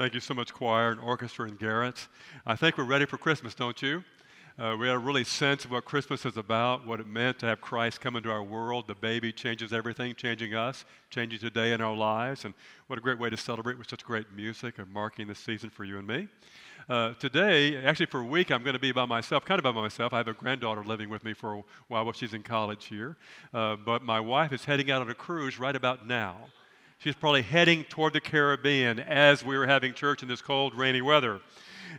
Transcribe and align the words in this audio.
Thank 0.00 0.14
you 0.14 0.20
so 0.20 0.32
much, 0.32 0.54
choir 0.54 0.92
and 0.92 0.98
orchestra 0.98 1.46
and 1.46 1.58
Garrett. 1.58 2.08
I 2.46 2.56
think 2.56 2.78
we're 2.78 2.84
ready 2.84 3.04
for 3.04 3.18
Christmas, 3.18 3.54
don't 3.54 3.82
you? 3.82 4.02
Uh, 4.58 4.74
we 4.80 4.86
had 4.86 4.96
a 4.96 4.98
really 4.98 5.24
sense 5.24 5.66
of 5.66 5.72
what 5.72 5.84
Christmas 5.84 6.24
is 6.24 6.38
about, 6.38 6.86
what 6.86 7.00
it 7.00 7.06
meant 7.06 7.38
to 7.40 7.46
have 7.46 7.60
Christ 7.60 8.00
come 8.00 8.16
into 8.16 8.30
our 8.30 8.42
world. 8.42 8.86
The 8.86 8.94
baby 8.94 9.30
changes 9.30 9.74
everything, 9.74 10.14
changing 10.14 10.54
us, 10.54 10.86
changing 11.10 11.40
today 11.40 11.74
in 11.74 11.82
our 11.82 11.94
lives. 11.94 12.46
And 12.46 12.54
what 12.86 12.98
a 12.98 13.02
great 13.02 13.18
way 13.18 13.28
to 13.28 13.36
celebrate 13.36 13.76
with 13.76 13.90
such 13.90 14.02
great 14.02 14.32
music 14.34 14.78
and 14.78 14.90
marking 14.90 15.28
this 15.28 15.38
season 15.38 15.68
for 15.68 15.84
you 15.84 15.98
and 15.98 16.06
me. 16.06 16.28
Uh, 16.88 17.12
today, 17.20 17.76
actually 17.84 18.06
for 18.06 18.20
a 18.20 18.24
week, 18.24 18.50
I'm 18.50 18.62
going 18.62 18.72
to 18.72 18.80
be 18.80 18.92
by 18.92 19.04
myself, 19.04 19.44
kind 19.44 19.58
of 19.58 19.64
by 19.64 19.72
myself. 19.72 20.14
I 20.14 20.16
have 20.16 20.28
a 20.28 20.32
granddaughter 20.32 20.82
living 20.82 21.10
with 21.10 21.24
me 21.24 21.34
for 21.34 21.56
a 21.56 21.62
while 21.88 22.06
while 22.06 22.14
she's 22.14 22.32
in 22.32 22.42
college 22.42 22.86
here. 22.86 23.18
Uh, 23.52 23.76
but 23.76 24.02
my 24.02 24.18
wife 24.18 24.54
is 24.54 24.64
heading 24.64 24.90
out 24.90 25.02
on 25.02 25.10
a 25.10 25.14
cruise 25.14 25.58
right 25.58 25.76
about 25.76 26.06
now. 26.06 26.46
She's 27.02 27.14
probably 27.14 27.40
heading 27.40 27.84
toward 27.84 28.12
the 28.12 28.20
Caribbean 28.20 29.00
as 29.00 29.42
we 29.42 29.56
were 29.56 29.66
having 29.66 29.94
church 29.94 30.22
in 30.22 30.28
this 30.28 30.42
cold, 30.42 30.74
rainy 30.74 31.00
weather. 31.00 31.40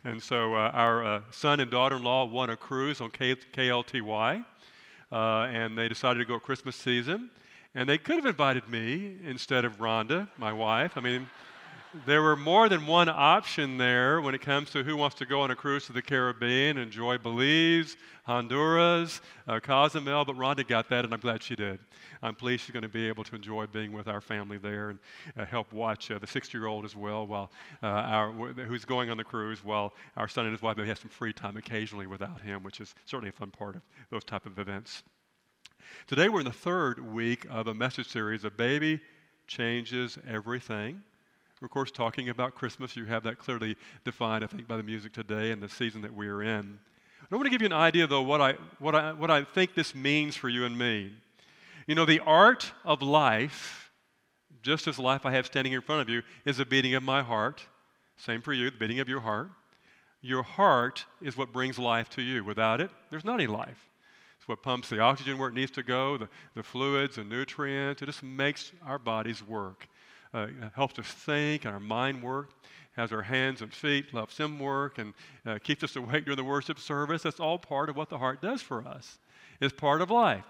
And 0.03 0.21
so 0.21 0.53
uh, 0.53 0.69
our 0.75 1.03
uh, 1.03 1.21
son 1.31 1.59
and 1.59 1.71
daughter 1.71 1.95
in 1.95 2.03
law 2.03 2.25
won 2.25 2.51
a 2.51 2.55
cruise 2.55 3.01
on 3.01 3.09
K- 3.09 3.35
KLTY, 3.35 4.45
uh, 5.11 5.15
and 5.15 5.75
they 5.75 5.89
decided 5.89 6.19
to 6.19 6.25
go 6.25 6.39
Christmas 6.39 6.75
season. 6.75 7.31
And 7.73 7.89
they 7.89 7.97
could 7.97 8.17
have 8.17 8.27
invited 8.27 8.69
me 8.69 9.15
instead 9.25 9.65
of 9.65 9.79
Rhonda, 9.79 10.29
my 10.37 10.53
wife. 10.53 10.91
I 10.95 11.01
mean, 11.01 11.27
there 12.05 12.21
were 12.21 12.35
more 12.35 12.69
than 12.69 12.87
one 12.87 13.09
option 13.09 13.77
there 13.77 14.21
when 14.21 14.33
it 14.33 14.41
comes 14.41 14.69
to 14.71 14.83
who 14.83 14.95
wants 14.95 15.15
to 15.17 15.25
go 15.25 15.41
on 15.41 15.51
a 15.51 15.55
cruise 15.55 15.85
to 15.87 15.93
the 15.93 16.01
Caribbean, 16.01 16.77
enjoy 16.77 17.17
Belize, 17.17 17.97
Honduras, 18.23 19.19
uh, 19.47 19.59
Cozumel, 19.59 20.23
but 20.23 20.37
Rhonda 20.37 20.65
got 20.65 20.87
that, 20.89 21.03
and 21.03 21.13
I'm 21.13 21.19
glad 21.19 21.43
she 21.43 21.55
did. 21.55 21.79
I'm 22.21 22.35
pleased 22.35 22.63
she's 22.63 22.71
going 22.71 22.83
to 22.83 22.89
be 22.89 23.07
able 23.07 23.23
to 23.25 23.35
enjoy 23.35 23.65
being 23.65 23.91
with 23.91 24.07
our 24.07 24.21
family 24.21 24.57
there 24.57 24.91
and 24.91 24.99
uh, 25.37 25.45
help 25.45 25.73
watch 25.73 26.11
uh, 26.11 26.19
the 26.19 26.27
60 26.27 26.57
year 26.57 26.67
old 26.67 26.85
as 26.85 26.95
well, 26.95 27.27
while 27.27 27.51
uh, 27.83 27.87
our, 27.87 28.31
who's 28.31 28.85
going 28.85 29.09
on 29.09 29.17
the 29.17 29.23
cruise, 29.23 29.63
while 29.63 29.93
our 30.15 30.27
son 30.27 30.45
and 30.45 30.53
his 30.53 30.61
wife 30.61 30.77
may 30.77 30.87
have 30.87 30.99
some 30.99 31.09
free 31.09 31.33
time 31.33 31.57
occasionally 31.57 32.07
without 32.07 32.39
him, 32.41 32.63
which 32.63 32.79
is 32.79 32.95
certainly 33.05 33.29
a 33.29 33.33
fun 33.33 33.51
part 33.51 33.75
of 33.75 33.81
those 34.09 34.23
type 34.23 34.45
of 34.45 34.59
events. 34.59 35.03
Today 36.07 36.29
we're 36.29 36.39
in 36.39 36.45
the 36.45 36.53
third 36.53 36.99
week 37.13 37.45
of 37.49 37.67
a 37.67 37.73
message 37.73 38.07
series, 38.07 38.45
A 38.45 38.51
Baby 38.51 39.01
Changes 39.47 40.17
Everything. 40.25 41.01
We're, 41.61 41.67
of 41.67 41.71
course, 41.71 41.91
talking 41.91 42.29
about 42.29 42.55
Christmas. 42.55 42.95
You 42.95 43.05
have 43.05 43.21
that 43.23 43.37
clearly 43.37 43.77
defined, 44.03 44.43
I 44.43 44.47
think, 44.47 44.67
by 44.67 44.77
the 44.77 44.83
music 44.83 45.13
today 45.13 45.51
and 45.51 45.61
the 45.61 45.69
season 45.69 46.01
that 46.01 46.11
we 46.13 46.27
are 46.27 46.41
in. 46.41 46.79
I 47.31 47.35
want 47.35 47.45
to 47.45 47.51
give 47.51 47.61
you 47.61 47.67
an 47.67 47.73
idea, 47.73 48.07
though, 48.07 48.23
what 48.23 48.41
I, 48.41 48.55
what 48.79 48.95
I, 48.95 49.13
what 49.13 49.29
I 49.29 49.43
think 49.43 49.75
this 49.75 49.93
means 49.93 50.35
for 50.35 50.49
you 50.49 50.65
and 50.65 50.75
me. 50.75 51.13
You 51.85 51.93
know, 51.93 52.03
the 52.03 52.19
art 52.21 52.71
of 52.83 53.03
life, 53.03 53.91
just 54.63 54.87
as 54.87 54.97
life 54.97 55.23
I 55.23 55.31
have 55.33 55.45
standing 55.45 55.73
in 55.73 55.81
front 55.81 56.01
of 56.01 56.09
you, 56.09 56.23
is 56.45 56.57
the 56.57 56.65
beating 56.65 56.95
of 56.95 57.03
my 57.03 57.21
heart. 57.21 57.63
Same 58.17 58.41
for 58.41 58.53
you, 58.53 58.71
the 58.71 58.77
beating 58.77 58.99
of 58.99 59.07
your 59.07 59.21
heart. 59.21 59.49
Your 60.21 60.41
heart 60.41 61.05
is 61.21 61.37
what 61.37 61.53
brings 61.53 61.77
life 61.77 62.09
to 62.11 62.23
you. 62.23 62.43
Without 62.43 62.81
it, 62.81 62.89
there's 63.11 63.23
not 63.23 63.35
any 63.35 63.47
life. 63.47 63.87
It's 64.39 64.47
what 64.47 64.63
pumps 64.63 64.89
the 64.89 64.99
oxygen 64.99 65.37
where 65.37 65.49
it 65.49 65.55
needs 65.55 65.71
to 65.71 65.83
go, 65.83 66.17
the, 66.17 66.27
the 66.55 66.63
fluids, 66.63 67.17
the 67.17 67.23
nutrients. 67.23 68.01
It 68.01 68.07
just 68.07 68.23
makes 68.23 68.71
our 68.83 68.97
bodies 68.97 69.47
work 69.47 69.87
uh, 70.33 70.47
helps 70.75 70.97
us 70.99 71.07
think 71.07 71.65
and 71.65 71.73
our 71.73 71.79
mind 71.79 72.21
work, 72.21 72.51
has 72.95 73.11
our 73.11 73.21
hands 73.21 73.61
and 73.61 73.73
feet, 73.73 74.13
loves 74.13 74.37
Him 74.37 74.59
work, 74.59 74.97
and 74.97 75.13
uh, 75.45 75.59
keeps 75.63 75.83
us 75.83 75.95
awake 75.95 76.25
during 76.25 76.37
the 76.37 76.43
worship 76.43 76.79
service. 76.79 77.23
That's 77.23 77.39
all 77.39 77.57
part 77.57 77.89
of 77.89 77.95
what 77.95 78.09
the 78.09 78.17
heart 78.17 78.41
does 78.41 78.61
for 78.61 78.85
us. 78.87 79.17
It's 79.59 79.73
part 79.73 80.01
of 80.01 80.11
life. 80.11 80.45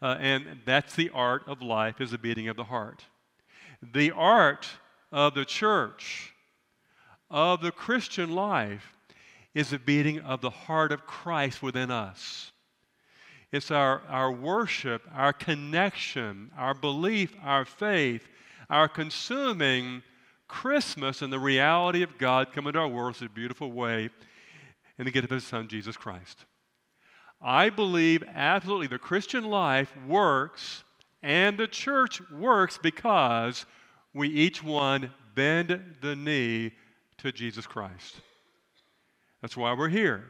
Uh, 0.00 0.16
and 0.18 0.60
that's 0.64 0.96
the 0.96 1.10
art 1.10 1.42
of 1.46 1.62
life 1.62 2.00
is 2.00 2.10
the 2.10 2.18
beating 2.18 2.48
of 2.48 2.56
the 2.56 2.64
heart. 2.64 3.04
The 3.92 4.10
art 4.12 4.68
of 5.12 5.34
the 5.34 5.44
church, 5.44 6.32
of 7.30 7.60
the 7.60 7.72
Christian 7.72 8.34
life, 8.34 8.94
is 9.54 9.70
the 9.70 9.78
beating 9.78 10.20
of 10.20 10.40
the 10.40 10.50
heart 10.50 10.92
of 10.92 11.06
Christ 11.06 11.62
within 11.62 11.90
us. 11.90 12.52
It's 13.52 13.70
our, 13.70 14.00
our 14.08 14.32
worship, 14.32 15.02
our 15.14 15.32
connection, 15.32 16.50
our 16.56 16.72
belief, 16.72 17.34
our 17.42 17.66
faith 17.66 18.26
our 18.72 18.88
consuming 18.88 20.02
Christmas 20.48 21.20
and 21.20 21.30
the 21.30 21.38
reality 21.38 22.02
of 22.02 22.16
God 22.16 22.52
coming 22.54 22.72
to 22.72 22.78
our 22.78 22.88
world 22.88 23.16
in 23.20 23.26
a 23.26 23.30
beautiful 23.30 23.70
way 23.70 24.08
in 24.98 25.04
the 25.04 25.10
gift 25.10 25.24
of 25.24 25.30
His 25.30 25.44
Son, 25.44 25.68
Jesus 25.68 25.94
Christ. 25.94 26.46
I 27.40 27.68
believe 27.68 28.24
absolutely 28.34 28.86
the 28.86 28.98
Christian 28.98 29.44
life 29.44 29.92
works 30.08 30.84
and 31.22 31.58
the 31.58 31.66
church 31.66 32.22
works 32.30 32.78
because 32.82 33.66
we 34.14 34.28
each 34.28 34.64
one 34.64 35.10
bend 35.34 35.96
the 36.00 36.16
knee 36.16 36.72
to 37.18 37.30
Jesus 37.30 37.66
Christ. 37.66 38.22
That's 39.42 39.56
why 39.56 39.74
we're 39.74 39.88
here. 39.88 40.24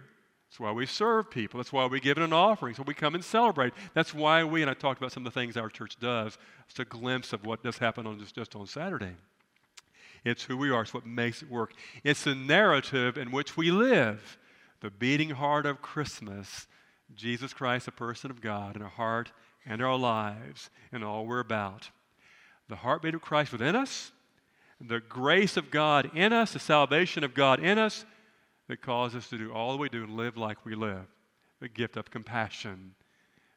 That's 0.53 0.61
why 0.61 0.73
we 0.73 0.85
serve 0.85 1.31
people. 1.31 1.57
That's 1.57 1.73
why 1.73 1.87
we 1.87 1.99
give 1.99 2.19
an 2.19 2.31
offering. 2.35 2.75
So 2.75 2.83
we 2.83 2.93
come 2.93 3.15
and 3.15 3.25
celebrate. 3.25 3.73
That's 3.95 4.13
why 4.13 4.45
we, 4.45 4.61
and 4.61 4.71
I 4.71 4.75
talked 4.75 5.01
about 5.01 5.11
some 5.11 5.27
of 5.27 5.33
the 5.33 5.41
things 5.41 5.57
our 5.57 5.71
church 5.71 5.99
does. 5.99 6.37
It's 6.69 6.79
a 6.79 6.85
glimpse 6.85 7.33
of 7.33 7.47
what 7.47 7.63
does 7.63 7.79
happen 7.79 8.07
on 8.07 8.19
just, 8.19 8.35
just 8.35 8.55
on 8.55 8.67
Saturday. 8.67 9.13
It's 10.27 10.43
who 10.43 10.59
we 10.59 10.69
are. 10.69 10.83
It's 10.83 10.93
what 10.93 11.07
makes 11.07 11.41
it 11.41 11.51
work. 11.51 11.73
It's 12.05 12.25
the 12.25 12.35
narrative 12.35 13.17
in 13.17 13.31
which 13.31 13.57
we 13.57 13.71
live. 13.71 14.37
The 14.81 14.91
beating 14.91 15.31
heart 15.31 15.65
of 15.65 15.81
Christmas. 15.81 16.67
Jesus 17.15 17.55
Christ, 17.55 17.87
the 17.87 17.93
person 17.93 18.31
of 18.31 18.43
God, 18.43 18.77
in 18.77 18.83
our 18.83 18.91
heart 18.91 19.33
and 19.65 19.81
our 19.81 19.97
lives 19.97 20.69
and 20.93 21.03
all 21.03 21.25
we're 21.25 21.41
about. 21.41 21.89
The 22.69 22.77
heartbeat 22.77 23.15
of 23.15 23.23
Christ 23.23 23.53
within 23.53 23.75
us, 23.75 24.13
the 24.79 25.01
grace 25.01 25.57
of 25.57 25.71
God 25.71 26.11
in 26.15 26.35
us, 26.35 26.53
the 26.53 26.59
salvation 26.59 27.25
of 27.25 27.33
God 27.33 27.59
in 27.59 27.79
us, 27.79 28.05
that 28.69 28.83
cause 28.83 29.15
us 29.15 29.29
to 29.31 29.39
do 29.39 29.53
all 29.53 29.79
we 29.79 29.89
do 29.89 30.05
and 30.05 30.17
live 30.17 30.37
like 30.37 30.65
we 30.65 30.75
live. 30.75 31.07
The 31.61 31.69
gift 31.69 31.97
of 31.97 32.11
compassion 32.11 32.95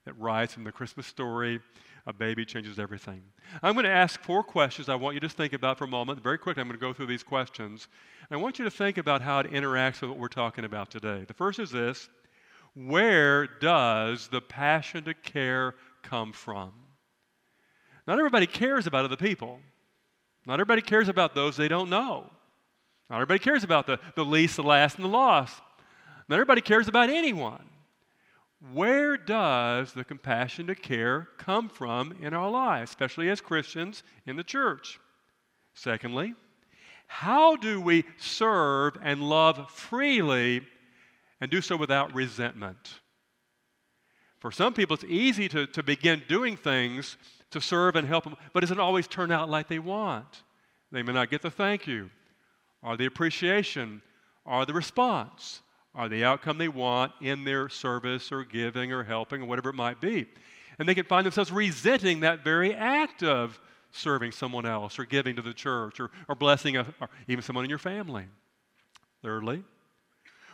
that 0.05 0.17
rides 0.19 0.53
from 0.53 0.63
the 0.63 0.71
Christmas 0.71 1.07
story. 1.07 1.59
A 2.07 2.13
baby 2.13 2.45
changes 2.45 2.77
everything. 2.77 3.23
I'm 3.63 3.73
going 3.73 3.85
to 3.85 3.91
ask 3.91 4.21
four 4.21 4.43
questions 4.43 4.89
I 4.89 4.95
want 4.95 5.15
you 5.15 5.19
to 5.21 5.29
think 5.29 5.53
about 5.53 5.79
for 5.79 5.85
a 5.85 5.87
moment. 5.87 6.21
Very 6.21 6.37
quickly, 6.37 6.61
I'm 6.61 6.67
going 6.67 6.79
to 6.79 6.85
go 6.85 6.93
through 6.93 7.07
these 7.07 7.23
questions. 7.23 7.87
I 8.29 8.37
want 8.37 8.59
you 8.59 8.65
to 8.65 8.71
think 8.71 8.99
about 8.99 9.23
how 9.23 9.39
it 9.39 9.51
interacts 9.51 10.01
with 10.01 10.11
what 10.11 10.19
we're 10.19 10.27
talking 10.27 10.65
about 10.65 10.91
today. 10.91 11.25
The 11.27 11.33
first 11.33 11.57
is 11.57 11.71
this 11.71 12.07
Where 12.75 13.47
does 13.47 14.27
the 14.27 14.41
passion 14.41 15.03
to 15.05 15.15
care 15.15 15.73
come 16.03 16.31
from? 16.31 16.73
Not 18.07 18.19
everybody 18.19 18.45
cares 18.45 18.85
about 18.85 19.05
other 19.05 19.17
people. 19.17 19.59
Not 20.45 20.55
everybody 20.55 20.83
cares 20.83 21.09
about 21.09 21.33
those 21.33 21.57
they 21.57 21.67
don't 21.67 21.89
know. 21.89 22.29
Not 23.09 23.17
everybody 23.17 23.39
cares 23.39 23.63
about 23.63 23.87
the, 23.87 23.99
the 24.15 24.25
least, 24.25 24.55
the 24.55 24.63
last, 24.63 24.95
and 24.95 25.05
the 25.05 25.09
lost. 25.09 25.61
Not 26.27 26.35
everybody 26.35 26.61
cares 26.61 26.87
about 26.87 27.09
anyone. 27.09 27.69
Where 28.73 29.15
does 29.15 29.93
the 29.93 30.03
compassion 30.03 30.67
to 30.67 30.75
care 30.75 31.27
come 31.37 31.69
from 31.69 32.15
in 32.19 32.33
our 32.33 32.49
lives, 32.49 32.89
especially 32.89 33.29
as 33.29 33.41
Christians 33.41 34.01
in 34.25 34.37
the 34.37 34.43
church? 34.43 34.99
Secondly, 35.73 36.33
how 37.07 37.55
do 37.55 37.79
we 37.79 38.05
serve 38.17 38.97
and 39.03 39.21
love 39.21 39.69
freely 39.69 40.61
and 41.39 41.51
do 41.51 41.61
so 41.61 41.77
without 41.77 42.15
resentment? 42.15 43.01
For 44.39 44.51
some 44.51 44.73
people, 44.73 44.95
it's 44.95 45.03
easy 45.03 45.47
to, 45.49 45.67
to 45.67 45.83
begin 45.83 46.23
doing 46.27 46.57
things 46.57 47.17
to 47.51 47.61
serve 47.61 47.95
and 47.95 48.07
help 48.07 48.23
them, 48.23 48.35
but 48.51 48.63
it 48.63 48.67
doesn't 48.67 48.79
always 48.79 49.07
turn 49.07 49.31
out 49.31 49.49
like 49.49 49.67
they 49.67 49.79
want. 49.79 50.43
They 50.91 51.03
may 51.03 51.13
not 51.13 51.29
get 51.29 51.41
the 51.41 51.51
thank 51.51 51.85
you 51.85 52.09
are 52.85 52.95
the 52.95 53.07
appreciation, 53.07 54.01
are 54.45 54.63
the 54.65 54.73
response, 54.73 55.61
are 55.95 56.07
the 56.07 56.23
outcome 56.23 56.59
they 56.59 56.67
want 56.67 57.11
in 57.19 57.43
their 57.43 57.67
service 57.67 58.31
or 58.31 58.43
giving 58.43 58.93
or 58.93 59.03
helping 59.03 59.41
or 59.41 59.45
whatever 59.45 59.69
it 59.69 59.75
might 59.75 59.99
be. 59.99 60.27
And 60.77 60.87
they 60.87 60.93
can 60.93 61.05
find 61.05 61.25
themselves 61.25 61.51
resenting 61.51 62.19
that 62.19 62.43
very 62.43 62.75
act 62.75 63.23
of 63.23 63.59
serving 63.91 64.31
someone 64.33 64.67
else 64.67 64.99
or 64.99 65.05
giving 65.05 65.35
to 65.35 65.41
the 65.41 65.53
church 65.53 65.99
or, 65.99 66.11
or 66.27 66.35
blessing 66.35 66.77
a, 66.77 66.85
or 67.01 67.09
even 67.27 67.41
someone 67.41 67.65
in 67.65 67.69
your 67.69 67.79
family. 67.79 68.25
Thirdly, 69.23 69.63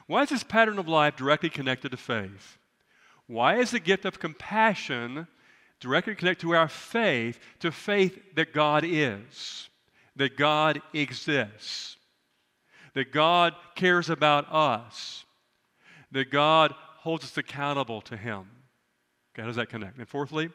why 0.07 0.23
is 0.23 0.29
this 0.29 0.43
pattern 0.43 0.79
of 0.79 0.87
life 0.87 1.17
directly 1.17 1.49
connected 1.49 1.89
to 1.89 1.97
faith? 1.97 2.57
Why 3.27 3.57
is 3.57 3.71
the 3.71 3.79
gift 3.79 4.05
of 4.05 4.19
compassion 4.19 5.27
directly 5.81 6.15
connected 6.15 6.43
to 6.43 6.55
our 6.55 6.69
faith, 6.69 7.39
to 7.59 7.73
faith 7.73 8.21
that 8.35 8.53
God 8.53 8.85
is, 8.85 9.67
that 10.15 10.37
God 10.37 10.81
exists? 10.93 11.97
That 12.93 13.11
God 13.11 13.53
cares 13.75 14.09
about 14.09 14.51
us, 14.51 15.25
that 16.11 16.29
God 16.29 16.73
holds 16.97 17.23
us 17.23 17.37
accountable 17.37 18.01
to 18.01 18.17
Him. 18.17 18.49
Okay, 19.33 19.41
how 19.41 19.47
does 19.47 19.55
that 19.55 19.69
connect? 19.69 19.97
And 19.97 20.07
fourthly, 20.07 20.49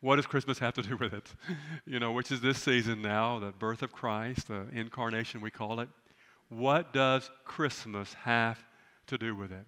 what 0.00 0.16
does 0.16 0.26
Christmas 0.26 0.58
have 0.58 0.74
to 0.74 0.82
do 0.82 0.96
with 0.96 1.12
it? 1.12 1.34
you 1.86 2.00
know, 2.00 2.12
which 2.12 2.32
is 2.32 2.40
this 2.40 2.58
season 2.58 3.02
now, 3.02 3.38
the 3.38 3.52
birth 3.52 3.82
of 3.82 3.92
Christ, 3.92 4.48
the 4.48 4.66
incarnation, 4.72 5.40
we 5.40 5.50
call 5.50 5.80
it. 5.80 5.88
What 6.48 6.92
does 6.92 7.30
Christmas 7.44 8.14
have 8.14 8.58
to 9.06 9.18
do 9.18 9.36
with 9.36 9.52
it? 9.52 9.66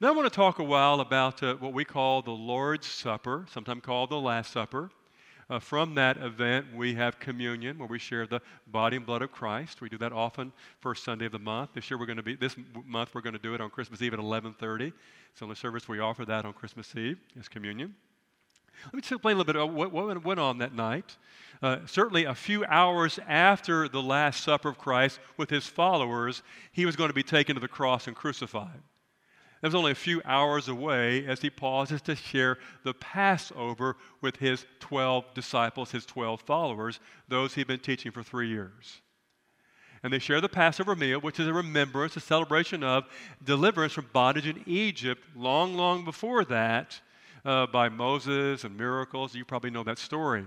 Now, 0.00 0.08
I 0.08 0.10
want 0.12 0.26
to 0.26 0.34
talk 0.34 0.58
a 0.58 0.64
while 0.64 1.00
about 1.00 1.42
uh, 1.42 1.56
what 1.56 1.74
we 1.74 1.84
call 1.84 2.22
the 2.22 2.30
Lord's 2.30 2.86
Supper, 2.86 3.46
sometimes 3.50 3.82
called 3.82 4.10
the 4.10 4.20
Last 4.20 4.52
Supper. 4.52 4.90
Uh, 5.52 5.58
from 5.58 5.94
that 5.94 6.16
event, 6.16 6.66
we 6.74 6.94
have 6.94 7.18
communion 7.18 7.78
where 7.78 7.86
we 7.86 7.98
share 7.98 8.26
the 8.26 8.40
body 8.68 8.96
and 8.96 9.04
blood 9.04 9.20
of 9.20 9.30
Christ. 9.30 9.82
We 9.82 9.90
do 9.90 9.98
that 9.98 10.10
often 10.10 10.50
first 10.80 11.04
Sunday 11.04 11.26
of 11.26 11.32
the 11.32 11.38
month. 11.38 11.70
This 11.74 11.90
year 11.90 11.98
we're 11.98 12.06
going 12.06 12.16
to 12.16 12.22
be 12.22 12.36
this 12.36 12.56
month 12.86 13.14
we're 13.14 13.20
going 13.20 13.34
to 13.34 13.38
do 13.38 13.54
it 13.54 13.60
on 13.60 13.68
Christmas 13.68 14.00
Eve 14.00 14.14
at 14.14 14.18
11:30. 14.18 14.92
So 15.34 15.44
in 15.44 15.50
the 15.50 15.56
service 15.56 15.86
we 15.88 16.00
offer 16.00 16.24
that 16.24 16.46
on 16.46 16.54
Christmas 16.54 16.96
Eve 16.96 17.18
as 17.38 17.48
communion. 17.48 17.94
Let 18.86 18.94
me 18.94 18.98
explain 19.00 19.36
a 19.36 19.38
little 19.38 19.52
bit 19.52 19.56
about 19.56 19.74
what, 19.74 19.92
what 19.92 20.24
went 20.24 20.40
on 20.40 20.58
that 20.58 20.74
night. 20.74 21.16
Uh, 21.62 21.80
certainly, 21.86 22.24
a 22.24 22.34
few 22.34 22.64
hours 22.64 23.20
after 23.28 23.88
the 23.88 24.02
Last 24.02 24.42
Supper 24.42 24.70
of 24.70 24.78
Christ 24.78 25.20
with 25.36 25.50
his 25.50 25.66
followers, 25.66 26.42
he 26.72 26.86
was 26.86 26.96
going 26.96 27.10
to 27.10 27.14
be 27.14 27.22
taken 27.22 27.54
to 27.54 27.60
the 27.60 27.68
cross 27.68 28.08
and 28.08 28.16
crucified. 28.16 28.80
That 29.62 29.68
was 29.68 29.74
only 29.76 29.92
a 29.92 29.96
few 29.96 30.20
hours 30.24 30.66
away 30.66 31.24
as 31.24 31.40
he 31.40 31.48
pauses 31.48 32.02
to 32.02 32.16
share 32.16 32.58
the 32.82 32.92
Passover 32.94 33.96
with 34.20 34.36
his 34.36 34.66
12 34.80 35.34
disciples, 35.34 35.92
his 35.92 36.04
12 36.04 36.40
followers, 36.40 36.98
those 37.28 37.54
he'd 37.54 37.68
been 37.68 37.78
teaching 37.78 38.10
for 38.10 38.24
three 38.24 38.48
years. 38.48 39.00
And 40.02 40.12
they 40.12 40.18
share 40.18 40.40
the 40.40 40.48
Passover 40.48 40.96
meal, 40.96 41.20
which 41.20 41.38
is 41.38 41.46
a 41.46 41.52
remembrance, 41.52 42.16
a 42.16 42.20
celebration 42.20 42.82
of 42.82 43.04
deliverance 43.44 43.92
from 43.92 44.08
bondage 44.12 44.48
in 44.48 44.64
Egypt 44.66 45.22
long, 45.36 45.74
long 45.74 46.04
before 46.04 46.44
that 46.46 47.00
uh, 47.44 47.68
by 47.68 47.88
Moses 47.88 48.64
and 48.64 48.76
miracles. 48.76 49.32
You 49.32 49.44
probably 49.44 49.70
know 49.70 49.84
that 49.84 49.98
story. 49.98 50.44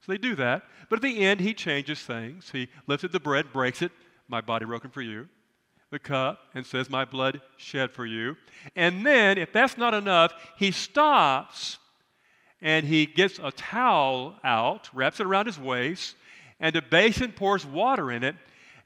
So 0.00 0.10
they 0.10 0.18
do 0.18 0.34
that. 0.34 0.64
But 0.90 0.96
at 0.96 1.02
the 1.02 1.20
end, 1.20 1.38
he 1.38 1.54
changes 1.54 2.00
things. 2.00 2.50
He 2.50 2.66
lifted 2.88 3.12
the 3.12 3.20
bread, 3.20 3.52
breaks 3.52 3.82
it, 3.82 3.92
my 4.26 4.40
body 4.40 4.64
broken 4.64 4.90
for 4.90 5.00
you 5.00 5.28
the 5.92 5.98
cup 6.00 6.40
and 6.54 6.66
says, 6.66 6.90
My 6.90 7.04
blood 7.04 7.40
shed 7.56 7.92
for 7.92 8.04
you. 8.04 8.36
And 8.74 9.06
then, 9.06 9.38
if 9.38 9.52
that's 9.52 9.78
not 9.78 9.94
enough, 9.94 10.32
he 10.56 10.72
stops 10.72 11.78
and 12.60 12.86
he 12.86 13.06
gets 13.06 13.38
a 13.40 13.52
towel 13.52 14.36
out, 14.42 14.88
wraps 14.92 15.20
it 15.20 15.26
around 15.26 15.46
his 15.46 15.58
waist, 15.58 16.16
and 16.58 16.74
a 16.74 16.82
basin 16.82 17.32
pours 17.32 17.66
water 17.66 18.10
in 18.10 18.24
it, 18.24 18.36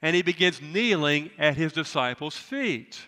and 0.01 0.15
he 0.15 0.21
begins 0.21 0.61
kneeling 0.61 1.31
at 1.37 1.55
his 1.55 1.73
disciples' 1.73 2.35
feet. 2.35 2.99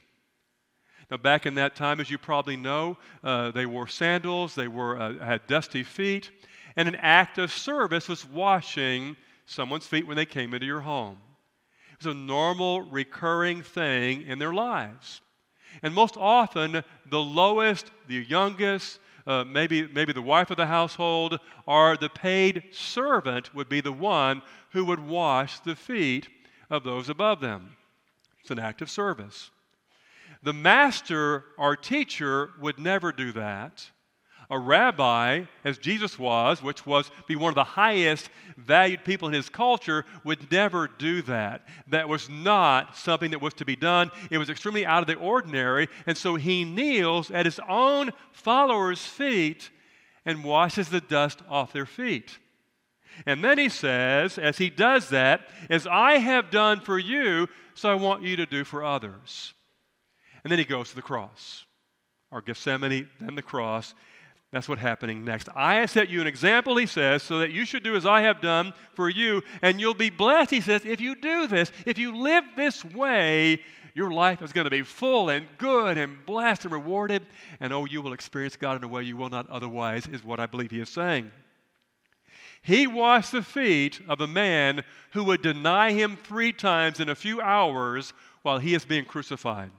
Now, 1.11 1.17
back 1.17 1.47
in 1.47 1.55
that 1.55 1.75
time, 1.75 1.99
as 1.99 2.09
you 2.11 2.19
probably 2.19 2.55
know, 2.55 2.97
uh, 3.23 3.49
they 3.51 3.65
wore 3.65 3.87
sandals, 3.87 4.53
they 4.53 4.67
were, 4.67 4.99
uh, 4.99 5.17
had 5.17 5.47
dusty 5.47 5.83
feet, 5.83 6.29
and 6.75 6.87
an 6.87 6.95
act 6.95 7.39
of 7.39 7.51
service 7.51 8.07
was 8.07 8.23
washing 8.25 9.17
someone's 9.47 9.87
feet 9.87 10.05
when 10.05 10.17
they 10.17 10.25
came 10.25 10.53
into 10.53 10.67
your 10.67 10.81
home 10.81 11.17
was 11.99 12.13
a 12.13 12.17
normal, 12.17 12.81
recurring 12.81 13.61
thing 13.61 14.23
in 14.23 14.39
their 14.39 14.53
lives. 14.53 15.21
And 15.83 15.93
most 15.93 16.17
often, 16.17 16.83
the 17.09 17.19
lowest, 17.19 17.91
the 18.07 18.23
youngest, 18.23 18.99
uh, 19.27 19.43
maybe, 19.43 19.87
maybe 19.87 20.13
the 20.13 20.21
wife 20.21 20.49
of 20.49 20.57
the 20.57 20.65
household, 20.65 21.39
or 21.65 21.97
the 21.97 22.09
paid 22.09 22.63
servant 22.71 23.53
would 23.53 23.69
be 23.69 23.81
the 23.81 23.91
one 23.91 24.41
who 24.71 24.85
would 24.85 24.99
wash 24.99 25.59
the 25.59 25.75
feet 25.75 26.27
of 26.69 26.83
those 26.83 27.09
above 27.09 27.41
them. 27.41 27.75
It's 28.41 28.51
an 28.51 28.59
act 28.59 28.81
of 28.81 28.89
service. 28.89 29.51
The 30.41 30.53
master 30.53 31.45
or 31.57 31.75
teacher 31.75 32.51
would 32.61 32.79
never 32.79 33.11
do 33.11 33.31
that 33.33 33.89
a 34.49 34.57
rabbi, 34.57 35.43
as 35.63 35.77
Jesus 35.77 36.17
was, 36.17 36.63
which 36.63 36.85
was 36.85 37.11
be 37.27 37.35
one 37.35 37.49
of 37.49 37.55
the 37.55 37.63
highest 37.63 38.29
valued 38.57 39.05
people 39.05 39.27
in 39.27 39.33
his 39.33 39.49
culture, 39.49 40.05
would 40.23 40.51
never 40.51 40.87
do 40.87 41.21
that. 41.23 41.67
That 41.87 42.09
was 42.09 42.29
not 42.29 42.97
something 42.97 43.31
that 43.31 43.41
was 43.41 43.53
to 43.55 43.65
be 43.65 43.75
done. 43.75 44.09
It 44.31 44.39
was 44.39 44.49
extremely 44.49 44.85
out 44.85 45.01
of 45.01 45.07
the 45.07 45.21
ordinary. 45.21 45.87
And 46.07 46.17
so 46.17 46.35
he 46.35 46.65
kneels 46.65 47.29
at 47.29 47.45
his 47.45 47.59
own 47.69 48.11
followers' 48.31 49.05
feet 49.05 49.69
and 50.25 50.43
washes 50.43 50.89
the 50.89 51.01
dust 51.01 51.41
off 51.47 51.71
their 51.71 51.85
feet. 51.85 52.39
And 53.25 53.43
then 53.43 53.57
he 53.57 53.69
says, 53.69 54.37
as 54.37 54.57
he 54.57 54.69
does 54.69 55.09
that, 55.09 55.41
as 55.69 55.85
I 55.85 56.13
have 56.13 56.51
done 56.51 56.79
for 56.79 56.97
you, 56.97 57.47
so 57.73 57.89
I 57.89 57.95
want 57.95 58.23
you 58.23 58.35
to 58.37 58.45
do 58.45 58.63
for 58.63 58.83
others. 58.83 59.53
And 60.43 60.51
then 60.51 60.59
he 60.59 60.65
goes 60.65 60.89
to 60.89 60.95
the 60.95 61.01
cross, 61.01 61.65
or 62.31 62.41
Gethsemane, 62.41 63.09
then 63.19 63.35
the 63.35 63.41
cross, 63.41 63.93
that's 64.51 64.67
what's 64.67 64.81
happening 64.81 65.23
next. 65.23 65.47
I 65.55 65.85
set 65.85 66.09
you 66.09 66.21
an 66.21 66.27
example, 66.27 66.75
he 66.77 66.87
says, 66.87 67.21
so 67.21 67.39
that 67.39 67.51
you 67.51 67.65
should 67.65 67.83
do 67.83 67.95
as 67.95 68.05
I 68.05 68.21
have 68.21 68.41
done 68.41 68.73
for 68.93 69.07
you, 69.07 69.43
and 69.61 69.79
you'll 69.79 69.93
be 69.93 70.09
blessed, 70.09 70.49
he 70.49 70.61
says, 70.61 70.85
if 70.85 70.99
you 70.99 71.15
do 71.15 71.45
this. 71.47 71.71
If 71.85 71.99
you 71.99 72.17
live 72.17 72.43
this 72.55 72.83
way, 72.83 73.61
your 73.93 74.11
life 74.11 74.41
is 74.41 74.51
going 74.51 74.65
to 74.65 74.71
be 74.71 74.81
full 74.81 75.29
and 75.29 75.45
good 75.59 75.99
and 75.99 76.25
blessed 76.25 76.65
and 76.65 76.73
rewarded, 76.73 77.25
and 77.59 77.71
oh, 77.71 77.85
you 77.85 78.01
will 78.01 78.13
experience 78.13 78.55
God 78.55 78.77
in 78.77 78.83
a 78.83 78.87
way 78.87 79.03
you 79.03 79.17
will 79.17 79.29
not 79.29 79.47
otherwise, 79.49 80.07
is 80.07 80.23
what 80.23 80.39
I 80.39 80.47
believe 80.47 80.71
he 80.71 80.79
is 80.79 80.89
saying. 80.89 81.31
He 82.61 82.87
washed 82.87 83.31
the 83.31 83.43
feet 83.43 84.01
of 84.07 84.19
a 84.19 84.27
man 84.27 84.83
who 85.11 85.23
would 85.25 85.41
deny 85.41 85.91
him 85.91 86.17
three 86.23 86.51
times 86.51 86.99
in 86.99 87.09
a 87.09 87.15
few 87.15 87.39
hours 87.39 88.13
while 88.41 88.57
he 88.57 88.73
is 88.73 88.83
being 88.83 89.05
crucified. 89.05 89.71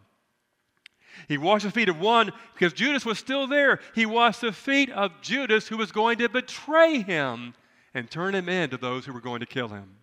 He 1.29 1.39
washed 1.39 1.65
the 1.65 1.71
feet 1.71 1.89
of 1.89 2.01
one 2.01 2.33
because 2.55 2.73
Judas 2.73 3.05
was 3.05 3.19
still 3.19 3.47
there. 3.47 3.81
He 3.95 4.07
washed 4.07 4.41
the 4.41 4.53
feet 4.53 4.91
of 4.91 5.13
Judas 5.23 5.69
who 5.69 5.77
was 5.77 5.93
going 5.93 6.19
to 6.19 6.29
betray 6.29 7.01
him 7.01 7.55
and 7.95 8.11
turn 8.11 8.35
him 8.35 8.49
in 8.49 8.71
to 8.71 8.77
those 8.77 9.05
who 9.05 9.13
were 9.13 9.21
going 9.21 9.41
to 9.41 9.47
kill 9.47 9.69
him. 9.69 9.97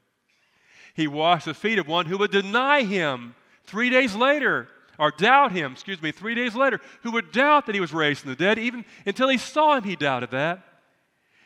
He 0.94 1.08
washed 1.08 1.46
the 1.46 1.54
feet 1.54 1.80
of 1.80 1.88
one 1.88 2.08
who 2.08 2.18
would 2.18 2.32
deny 2.32 2.84
him 2.84 3.36
three 3.66 3.90
days 3.90 4.16
later, 4.16 4.68
or 4.98 5.12
doubt 5.12 5.52
him, 5.52 5.74
excuse 5.74 6.02
me, 6.02 6.12
three 6.12 6.34
days 6.34 6.56
later, 6.56 6.82
who 7.04 7.12
would 7.12 7.32
doubt 7.32 7.68
that 7.68 7.76
he 7.76 7.82
was 7.82 7.94
raised 7.94 8.22
from 8.22 8.32
the 8.32 8.36
dead. 8.36 8.58
Even 8.58 8.84
until 9.06 9.30
he 9.30 9.38
saw 9.38 9.76
him, 9.76 9.84
he 9.84 9.96
doubted 9.96 10.32
that. 10.32 10.64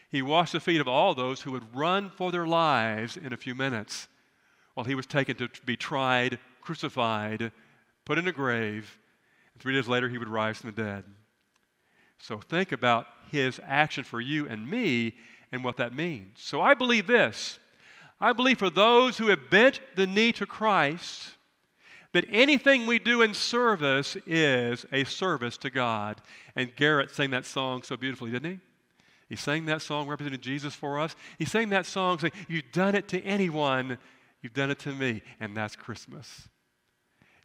He 0.10 0.22
washed 0.22 0.54
the 0.54 0.60
feet 0.60 0.82
of 0.82 0.88
all 0.88 1.14
those 1.14 1.42
who 1.42 1.52
would 1.52 1.76
run 1.76 2.10
for 2.10 2.32
their 2.32 2.48
lives 2.48 3.18
in 3.18 3.34
a 3.34 3.38
few 3.38 3.56
minutes 3.56 4.08
while 4.74 4.86
he 4.86 4.96
was 4.96 5.06
taken 5.06 5.36
to 5.36 5.50
be 5.66 5.76
tried, 5.76 6.40
crucified, 6.62 7.52
put 8.06 8.18
in 8.18 8.28
a 8.28 8.32
grave, 8.32 8.98
Three 9.62 9.76
days 9.76 9.88
later, 9.88 10.10
he 10.10 10.18
would 10.18 10.28
rise 10.28 10.58
from 10.58 10.72
the 10.72 10.82
dead. 10.82 11.04
So 12.18 12.40
think 12.40 12.72
about 12.72 13.06
his 13.32 13.62
action 13.64 14.04
for 14.04 14.20
you 14.20 14.48
and 14.48 14.68
me 14.68 15.14
and 15.52 15.64
what 15.64 15.78
that 15.78 15.94
means. 15.94 16.40
So 16.40 16.62
I 16.62 16.74
believe 16.74 17.06
this. 17.06 17.60
I 18.20 18.34
believe 18.34 18.58
for 18.58 18.72
those 18.72 19.20
who 19.20 19.28
have 19.28 19.52
bent 19.52 19.80
the 19.96 20.08
knee 20.08 20.32
to 20.34 20.48
Christ, 20.48 21.36
that 22.14 22.26
anything 22.32 22.88
we 22.88 22.98
do 22.98 23.22
in 23.22 23.36
service 23.36 24.18
is 24.26 24.84
a 24.92 25.04
service 25.04 25.60
to 25.60 25.70
God. 25.70 26.24
And 26.56 26.76
Garrett 26.76 27.12
sang 27.12 27.30
that 27.30 27.46
song 27.46 27.84
so 27.84 27.96
beautifully, 27.96 28.32
didn't 28.32 28.52
he? 28.54 28.60
He 29.30 29.36
sang 29.36 29.66
that 29.68 29.84
song 29.84 30.08
representing 30.08 30.42
Jesus 30.42 30.74
for 30.74 31.00
us. 31.00 31.16
He 31.38 31.46
sang 31.46 31.70
that 31.70 31.86
song 31.86 32.18
saying, 32.18 32.34
You've 32.48 32.72
done 32.72 32.96
it 32.96 33.08
to 33.10 33.22
anyone, 33.22 34.00
you've 34.42 34.56
done 34.56 34.72
it 34.72 34.80
to 34.80 34.92
me. 34.92 35.22
And 35.40 35.56
that's 35.56 35.76
Christmas. 35.76 36.50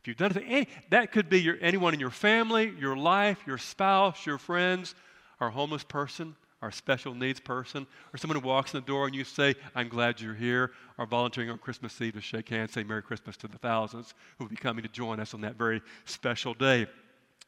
You've 0.07 0.17
done 0.17 0.33
it, 0.33 0.45
any, 0.47 0.69
that 0.91 1.13
could 1.13 1.29
be 1.29 1.41
your, 1.41 1.57
anyone 1.61 1.95
in 1.95 2.01
your 2.01 2.11
family, 2.11 2.73
your 2.79 2.97
life, 2.97 3.39
your 3.47 3.59
spouse, 3.59 4.27
your 4.27 4.39
friends, 4.39 4.95
our 5.41 5.51
homeless 5.51 5.85
person, 5.85 6.37
our 6.63 6.71
special 6.71 7.15
needs 7.15 7.41
person, 7.41 7.87
or 8.13 8.17
someone 8.17 8.41
who 8.41 8.47
walks 8.47 8.75
in 8.75 8.81
the 8.81 8.87
door 8.87 9.07
and 9.07 9.15
you 9.15 9.25
say, 9.25 9.55
I'm 9.75 9.89
glad 9.89 10.21
you're 10.21 10.35
here, 10.35 10.73
or 10.99 11.07
volunteering 11.07 11.51
on 11.51 11.59
Christmas 11.59 12.01
Eve 12.01 12.15
to 12.15 12.21
shake 12.21 12.49
hands, 12.49 12.73
say 12.73 12.83
Merry 12.83 13.03
Christmas 13.03 13.37
to 13.39 13.49
the 13.49 13.59
thousands 13.59 14.15
who 14.39 14.45
will 14.45 14.51
be 14.51 14.57
coming 14.57 14.83
to 14.83 14.89
join 14.89 15.21
us 15.21 15.35
on 15.35 15.43
that 15.43 15.57
very 15.57 15.83
special 16.05 16.55
day. 16.55 16.87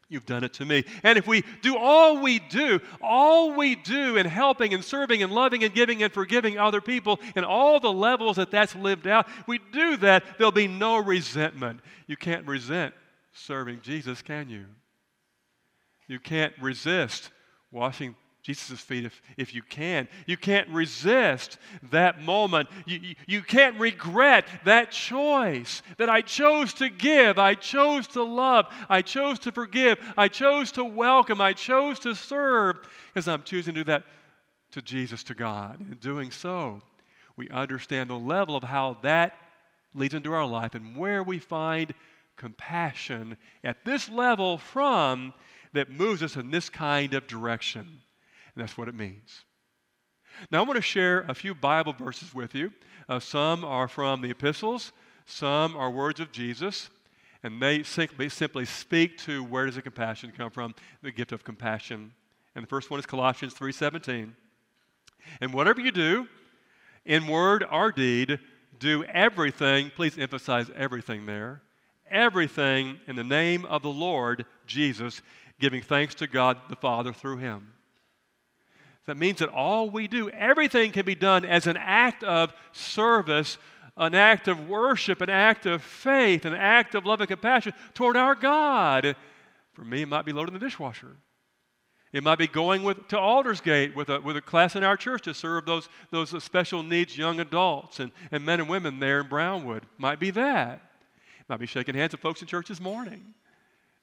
You've 0.09 0.25
done 0.25 0.43
it 0.43 0.53
to 0.53 0.65
me. 0.65 0.85
And 1.03 1.19
if 1.19 1.27
we 1.27 1.43
do 1.61 1.77
all 1.77 2.19
we 2.19 2.39
do, 2.39 2.79
all 2.99 3.53
we 3.55 3.75
do 3.75 4.17
in 4.17 4.25
helping 4.25 4.73
and 4.73 4.83
serving 4.83 5.21
and 5.21 5.31
loving 5.31 5.63
and 5.63 5.73
giving 5.73 6.01
and 6.01 6.11
forgiving 6.11 6.57
other 6.57 6.81
people 6.81 7.19
in 7.35 7.43
all 7.43 7.79
the 7.79 7.93
levels 7.93 8.37
that 8.37 8.49
that's 8.49 8.75
lived 8.75 9.05
out, 9.05 9.27
we 9.47 9.59
do 9.71 9.97
that, 9.97 10.23
there'll 10.37 10.51
be 10.51 10.67
no 10.67 10.97
resentment. 10.97 11.81
You 12.07 12.17
can't 12.17 12.47
resent 12.47 12.95
serving 13.33 13.81
Jesus, 13.81 14.23
can 14.23 14.49
you? 14.49 14.65
You 16.07 16.19
can't 16.19 16.53
resist 16.59 17.29
washing 17.71 18.15
Jesus' 18.55 18.79
feet 18.79 19.05
if, 19.05 19.21
if 19.37 19.53
you 19.53 19.61
can. 19.61 20.07
You 20.25 20.35
can't 20.35 20.67
resist 20.69 21.59
that 21.91 22.19
moment. 22.19 22.67
You, 22.87 22.99
you, 22.99 23.15
you, 23.27 23.41
can't 23.43 23.79
regret 23.79 24.47
that 24.65 24.89
choice 24.89 25.83
that 25.97 26.09
I 26.09 26.21
chose 26.21 26.73
to 26.75 26.89
give, 26.89 27.37
I 27.37 27.53
chose 27.53 28.07
to 28.07 28.23
love, 28.23 28.65
I 28.89 29.03
chose 29.03 29.37
to 29.39 29.51
forgive, 29.51 29.99
I 30.17 30.29
chose 30.29 30.71
to 30.73 30.83
welcome, 30.83 31.39
I 31.39 31.53
chose 31.53 31.99
to 31.99 32.15
serve, 32.15 32.77
because 33.13 33.27
I'm 33.27 33.43
choosing 33.43 33.75
to 33.75 33.81
do 33.81 33.91
that 33.91 34.03
to 34.71 34.81
Jesus, 34.81 35.23
to 35.25 35.35
God. 35.35 35.79
In 35.79 35.97
doing 35.97 36.31
so, 36.31 36.81
we 37.37 37.49
understand 37.49 38.09
the 38.09 38.17
level 38.17 38.55
of 38.55 38.63
how 38.63 38.97
that 39.03 39.35
leads 39.93 40.15
into 40.15 40.33
our 40.33 40.47
life 40.47 40.73
and 40.73 40.95
where 40.95 41.21
we 41.21 41.37
find 41.37 41.93
compassion 42.35 43.37
at 43.63 43.85
this 43.85 44.09
level 44.09 44.57
from 44.57 45.35
that 45.73 45.91
moves 45.91 46.23
us 46.23 46.35
in 46.35 46.49
this 46.49 46.67
kind 46.67 47.13
of 47.13 47.27
direction. 47.27 48.01
That's 48.59 48.77
what 48.77 48.87
it 48.87 48.95
means. 48.95 49.45
Now, 50.51 50.59
I 50.59 50.61
want 50.67 50.75
to 50.75 50.81
share 50.81 51.21
a 51.21 51.33
few 51.33 51.55
Bible 51.55 51.93
verses 51.93 52.33
with 52.33 52.53
you. 52.53 52.71
Uh, 53.07 53.19
some 53.19 53.63
are 53.65 53.87
from 53.87 54.21
the 54.21 54.29
epistles, 54.29 54.91
some 55.25 55.75
are 55.75 55.89
words 55.89 56.19
of 56.19 56.31
Jesus, 56.31 56.89
and 57.41 57.61
they 57.61 57.83
simply, 57.83 58.29
simply 58.29 58.65
speak 58.65 59.17
to 59.19 59.43
where 59.43 59.65
does 59.65 59.75
the 59.75 59.81
compassion 59.81 60.31
come 60.35 60.51
from, 60.51 60.75
the 61.01 61.11
gift 61.11 61.31
of 61.31 61.43
compassion. 61.43 62.11
And 62.55 62.63
the 62.63 62.67
first 62.67 62.91
one 62.91 62.99
is 62.99 63.05
Colossians 63.05 63.53
3.17. 63.53 64.31
And 65.41 65.53
whatever 65.53 65.81
you 65.81 65.91
do, 65.91 66.27
in 67.05 67.27
word 67.27 67.65
or 67.71 67.91
deed, 67.91 68.39
do 68.77 69.03
everything, 69.05 69.91
please 69.95 70.17
emphasize 70.17 70.69
everything 70.75 71.25
there, 71.25 71.61
everything 72.09 72.99
in 73.07 73.15
the 73.15 73.23
name 73.23 73.65
of 73.65 73.81
the 73.81 73.89
Lord 73.89 74.45
Jesus, 74.67 75.21
giving 75.59 75.81
thanks 75.81 76.15
to 76.15 76.27
God 76.27 76.57
the 76.69 76.75
Father 76.75 77.13
through 77.13 77.37
him. 77.37 77.73
That 79.09 79.17
means 79.17 79.39
that 79.39 79.49
all 79.49 79.89
we 79.89 80.07
do, 80.07 80.29
everything 80.29 80.91
can 80.91 81.03
be 81.03 81.15
done 81.15 81.43
as 81.43 81.65
an 81.65 81.77
act 81.77 82.23
of 82.23 82.53
service, 82.73 83.57
an 83.97 84.13
act 84.13 84.47
of 84.47 84.69
worship, 84.69 85.21
an 85.21 85.31
act 85.31 85.65
of 85.65 85.81
faith, 85.81 86.45
an 86.45 86.53
act 86.53 86.93
of 86.93 87.07
love 87.07 87.19
and 87.19 87.27
compassion 87.27 87.73
toward 87.95 88.15
our 88.15 88.35
God. 88.35 89.15
For 89.73 89.83
me, 89.83 90.03
it 90.03 90.07
might 90.07 90.25
be 90.25 90.31
loading 90.31 90.53
the 90.53 90.59
dishwasher. 90.59 91.15
It 92.13 92.21
might 92.21 92.37
be 92.37 92.45
going 92.45 92.83
with, 92.83 93.07
to 93.07 93.17
Aldersgate 93.17 93.95
with 93.95 94.09
a, 94.09 94.21
with 94.21 94.37
a 94.37 94.41
class 94.41 94.75
in 94.75 94.83
our 94.83 94.95
church 94.95 95.23
to 95.23 95.33
serve 95.33 95.65
those, 95.65 95.89
those 96.11 96.43
special 96.43 96.83
needs 96.83 97.17
young 97.17 97.39
adults 97.39 97.99
and, 97.99 98.11
and 98.31 98.45
men 98.45 98.59
and 98.59 98.69
women 98.69 98.99
there 98.99 99.21
in 99.21 99.27
Brownwood. 99.27 99.87
Might 99.97 100.19
be 100.19 100.29
that. 100.29 100.83
Might 101.47 101.59
be 101.59 101.65
shaking 101.65 101.95
hands 101.95 102.11
with 102.11 102.21
folks 102.21 102.41
in 102.41 102.47
church 102.47 102.67
this 102.67 102.79
morning. 102.79 103.33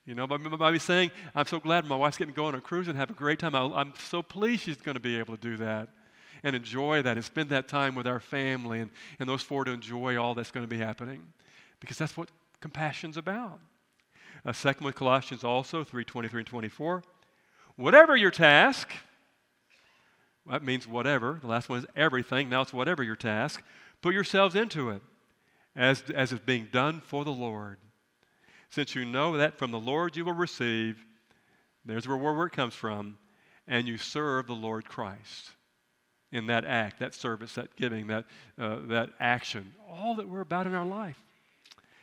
You 0.07 0.15
know, 0.15 0.27
but 0.29 0.41
might 0.41 0.71
be 0.71 0.79
saying, 0.79 1.11
I'm 1.35 1.47
so 1.47 1.59
glad 1.59 1.85
my 1.85 1.97
wife's 1.97 2.17
getting 2.17 2.33
to 2.33 2.37
go 2.37 2.47
on 2.47 2.55
a 2.55 2.61
cruise 2.61 2.87
and 2.87 2.97
have 2.97 3.11
a 3.11 3.15
great 3.15 3.41
time. 3.41 3.57
I'm 3.57 3.93
so 4.09 4.23
pleased 4.23 4.63
she's 4.63 4.77
going 4.77 4.95
to 4.95 5.01
be 5.01 5.19
able 5.19 5.37
to 5.37 5.43
do 5.43 5.57
that 5.57 5.89
and 6.45 6.55
enjoy 6.55 7.03
that 7.03 7.17
and 7.17 7.25
spend 7.25 7.51
that 7.51 7.67
time 7.67 7.97
with 7.97 8.07
our 8.07 8.21
family 8.21 8.79
and, 8.79 8.91
and 9.19 9.29
those 9.29 9.43
four 9.43 9.65
to 9.65 9.73
enjoy 9.73 10.17
all 10.17 10.35
that's 10.35 10.53
going 10.53 10.63
to 10.65 10.69
be 10.69 10.79
happening 10.79 11.25
because 11.81 11.99
that's 11.99 12.17
what 12.17 12.29
compassion's 12.61 13.17
about. 13.17 13.59
Uh, 14.45 14.53
second 14.53 14.85
with 14.87 14.95
Colossians 14.95 15.43
also, 15.43 15.83
3 15.83 16.05
23 16.05 16.41
and 16.41 16.47
24. 16.47 17.03
Whatever 17.75 18.17
your 18.17 18.31
task, 18.31 18.93
that 20.49 20.63
means 20.63 20.87
whatever. 20.87 21.39
The 21.41 21.49
last 21.49 21.69
one 21.69 21.81
is 21.81 21.87
everything. 21.97 22.49
Now 22.49 22.63
it's 22.63 22.73
whatever 22.73 23.03
your 23.03 23.17
task. 23.17 23.61
Put 24.03 24.15
yourselves 24.15 24.55
into 24.55 24.91
it 24.91 25.03
as, 25.75 26.05
as 26.15 26.33
it's 26.33 26.45
being 26.45 26.69
done 26.71 27.01
for 27.01 27.25
the 27.25 27.33
Lord. 27.33 27.79
Since 28.77 28.95
you 28.95 29.07
know 29.07 29.39
that 29.39 29.57
from 29.57 29.71
the 29.71 29.81
Lord 29.81 30.19
you 30.19 30.27
will 30.27 30.35
receive, 30.35 31.03
there's 31.87 32.07
where 32.07 32.19
word 32.19 32.53
comes 32.53 32.75
from, 32.75 33.17
and 33.67 33.89
you 33.89 33.97
serve 33.97 34.49
the 34.49 34.53
Lord 34.53 34.87
Christ 34.87 35.53
in 36.31 36.49
that 36.49 36.67
act, 36.67 36.99
that 36.99 37.15
service, 37.15 37.55
that 37.55 37.75
giving, 37.77 38.09
that, 38.09 38.27
uh, 38.59 38.81
that 38.89 39.09
action, 39.19 39.73
all 39.89 40.15
that 40.17 40.29
we're 40.29 40.43
about 40.43 40.67
in 40.67 40.75
our 40.75 40.85
life. 40.85 41.17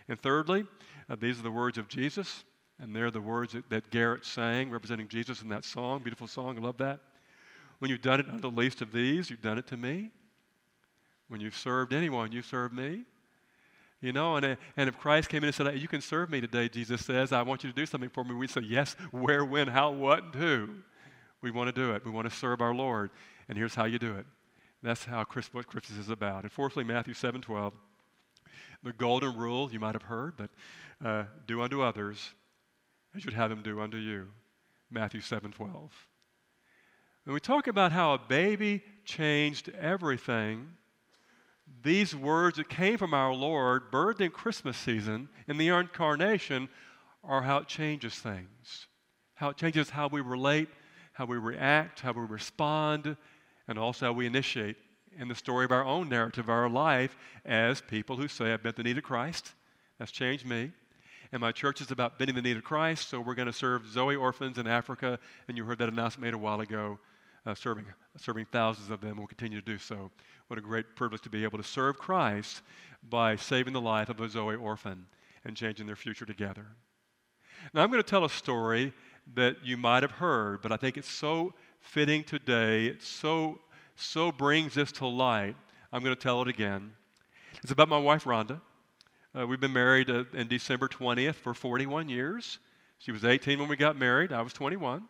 And 0.08 0.20
thirdly, 0.20 0.66
uh, 1.12 1.16
these 1.16 1.38
are 1.38 1.44
the 1.44 1.52
words 1.52 1.78
of 1.78 1.88
Jesus. 1.90 2.44
And 2.80 2.96
they're 2.96 3.12
the 3.12 3.22
words 3.22 3.54
that, 3.54 3.70
that 3.70 3.92
Garrett 3.92 4.26
sang, 4.26 4.72
representing 4.72 5.08
Jesus 5.08 5.44
in 5.44 5.50
that 5.50 5.66
song. 5.66 6.00
Beautiful 6.02 6.26
song. 6.26 6.58
I 6.58 6.62
love 6.62 6.78
that. 6.78 7.02
When 7.78 7.92
you've 7.92 8.02
done 8.02 8.20
it 8.20 8.28
unto 8.28 8.42
the 8.42 8.50
least 8.50 8.82
of 8.82 8.92
these, 8.92 9.30
you've 9.30 9.44
done 9.44 9.60
it 9.60 9.68
to 9.68 9.78
me. 9.78 10.10
When 11.28 11.40
you've 11.40 11.56
served 11.56 11.94
anyone, 11.94 12.32
you've 12.32 12.48
served 12.48 12.74
me. 12.74 13.04
You 14.04 14.12
know, 14.12 14.36
and, 14.36 14.58
and 14.76 14.90
if 14.90 14.98
Christ 14.98 15.30
came 15.30 15.44
in 15.44 15.46
and 15.46 15.56
said, 15.56 15.80
You 15.80 15.88
can 15.88 16.02
serve 16.02 16.30
me 16.30 16.42
today, 16.42 16.68
Jesus 16.68 17.06
says, 17.06 17.32
I 17.32 17.42
want 17.42 17.64
you 17.64 17.70
to 17.70 17.76
do 17.76 17.86
something 17.86 18.10
for 18.10 18.26
me, 18.26 18.36
we'd 18.36 18.50
say, 18.50 18.60
Yes, 18.62 18.98
where, 19.12 19.46
when, 19.46 19.70
how, 19.70 19.92
what, 19.92 20.24
and 20.26 20.36
who. 20.36 20.70
We 21.42 21.52
want 21.52 21.74
to 21.74 21.82
do 21.82 21.94
it. 21.94 22.04
We 22.04 22.12
want 22.12 22.30
to 22.30 22.36
serve 22.36 22.60
our 22.60 22.74
Lord. 22.74 23.12
And 23.48 23.58
here's 23.58 23.74
how 23.74 23.86
you 23.86 23.98
do 24.00 24.16
it. 24.16 24.26
That's 24.82 25.06
how 25.06 25.24
Christ, 25.24 25.54
what 25.54 25.68
Christmas 25.68 25.98
is 25.98 26.10
about. 26.10 26.44
And 26.44 26.52
fourthly, 26.52 26.84
Matthew 26.84 27.14
7 27.14 27.40
12. 27.40 27.74
The 28.84 28.92
golden 28.92 29.38
rule, 29.38 29.72
you 29.72 29.80
might 29.80 29.96
have 29.96 30.04
heard, 30.04 30.34
but 30.36 30.50
uh, 31.04 31.24
do 31.48 31.62
unto 31.62 31.82
others 31.82 32.34
as 33.16 33.24
you'd 33.24 33.34
have 33.34 33.50
them 33.50 33.62
do 33.62 33.80
unto 33.80 33.96
you. 33.96 34.28
Matthew 34.92 35.22
7 35.22 35.54
12. 35.54 36.08
When 37.24 37.34
we 37.34 37.40
talk 37.40 37.68
about 37.68 37.94
how 37.94 38.16
a 38.16 38.20
baby 38.20 38.84
changed 39.06 39.70
everything, 39.80 40.68
these 41.82 42.16
words 42.16 42.58
that 42.58 42.70
came 42.70 42.98
from 42.98 43.14
our 43.14 43.34
Lord, 43.34 43.92
birthed 43.92 44.22
in 44.22 44.32
Christmas 44.32 44.78
season, 44.78 45.30
in 45.48 45.58
the 45.58 45.70
incarnation, 45.70 46.70
are 47.24 47.42
how 47.42 47.58
it 47.58 47.68
changes 47.68 48.16
things. 48.16 48.88
How 49.36 49.50
it 49.50 49.58
changes 49.58 49.90
how 49.90 50.08
we 50.08 50.22
relate, 50.22 50.70
how 51.14 51.26
we 51.26 51.38
react, 51.38 52.02
how 52.02 52.12
we 52.12 52.22
respond, 52.22 53.18
and 53.68 53.80
also 53.80 54.08
how 54.08 54.14
we 54.14 54.26
initiate 54.26 54.76
in 55.18 55.28
the 55.28 55.36
story 55.36 55.66
of 55.66 55.72
our 55.72 55.86
own 55.86 56.10
narrative 56.10 56.50
our 56.50 56.70
life 56.70 57.16
as 57.46 57.82
people 57.82 58.18
who 58.18 58.28
say, 58.28 58.54
I've 58.54 58.64
met 58.64 58.76
the 58.76 58.84
need 58.84 58.98
of 58.98 59.04
Christ. 59.04 59.54
That's 60.00 60.12
changed 60.12 60.46
me 60.46 60.72
and 61.34 61.42
my 61.42 61.52
church 61.52 61.82
is 61.82 61.90
about 61.90 62.20
bending 62.20 62.36
the 62.36 62.42
knee 62.44 62.54
to 62.54 62.62
Christ. 62.62 63.10
So 63.10 63.20
we're 63.20 63.34
going 63.34 63.48
to 63.48 63.54
serve 63.54 63.88
Zoe 63.88 64.16
orphans 64.16 64.60
in 64.60 64.68
Africa, 64.68 65.18
and 65.48 65.58
you 65.58 65.66
heard 65.66 65.80
that 65.80 65.90
announcement 65.90 66.24
made 66.24 66.36
a 66.36 66.38
while 66.38 66.62
ago, 66.62 67.00
uh, 67.46 67.56
serving 67.56 67.86
serving 68.18 68.46
thousands 68.52 68.90
of 68.90 69.02
them. 69.02 69.18
We'll 69.18 69.28
continue 69.28 69.60
to 69.60 69.66
do 69.66 69.78
so. 69.78 70.12
What 70.48 70.60
a 70.60 70.62
great 70.62 70.96
privilege 70.96 71.22
to 71.22 71.30
be 71.30 71.44
able 71.44 71.58
to 71.58 71.64
serve 71.64 71.98
Christ 71.98 72.62
by 73.10 73.36
saving 73.36 73.74
the 73.74 73.82
life 73.82 74.10
of 74.10 74.22
a 74.22 74.30
Zoe 74.30 74.56
orphan 74.56 75.06
and 75.44 75.58
changing 75.58 75.88
their 75.88 75.96
future 75.96 76.26
together. 76.26 76.68
Now 77.74 77.84
I'm 77.84 77.90
going 77.90 78.04
to 78.04 78.10
tell 78.10 78.26
a 78.26 78.30
story 78.30 78.94
that 79.36 79.58
you 79.64 79.78
might 79.78 80.04
have 80.04 80.12
heard, 80.12 80.62
but 80.62 80.72
I 80.72 80.78
think 80.78 80.98
it's 80.98 81.12
so 81.12 81.54
fitting 81.80 82.24
today. 82.24 82.88
It 82.88 83.02
so 83.02 83.60
so 83.96 84.32
brings 84.32 84.74
this 84.74 84.92
to 84.94 85.08
light. 85.08 85.56
I'm 85.92 86.04
going 86.04 86.16
to 86.16 86.22
tell 86.22 86.42
it 86.42 86.48
again. 86.48 86.92
It's 87.62 87.72
about 87.72 87.90
my 87.90 88.00
wife 88.00 88.24
Rhonda. 88.24 88.60
Uh, 89.38 89.48
we've 89.48 89.60
been 89.60 89.74
married 89.74 90.10
uh, 90.10 90.26
in 90.34 90.48
December 90.48 90.88
20th 90.88 91.36
for 91.36 91.54
41 91.54 92.10
years. 92.10 92.60
She 93.00 93.12
was 93.12 93.26
18 93.26 93.60
when 93.60 93.68
we 93.68 93.76
got 93.76 93.98
married. 93.98 94.32
I 94.32 94.42
was 94.42 94.54
21. 94.54 95.04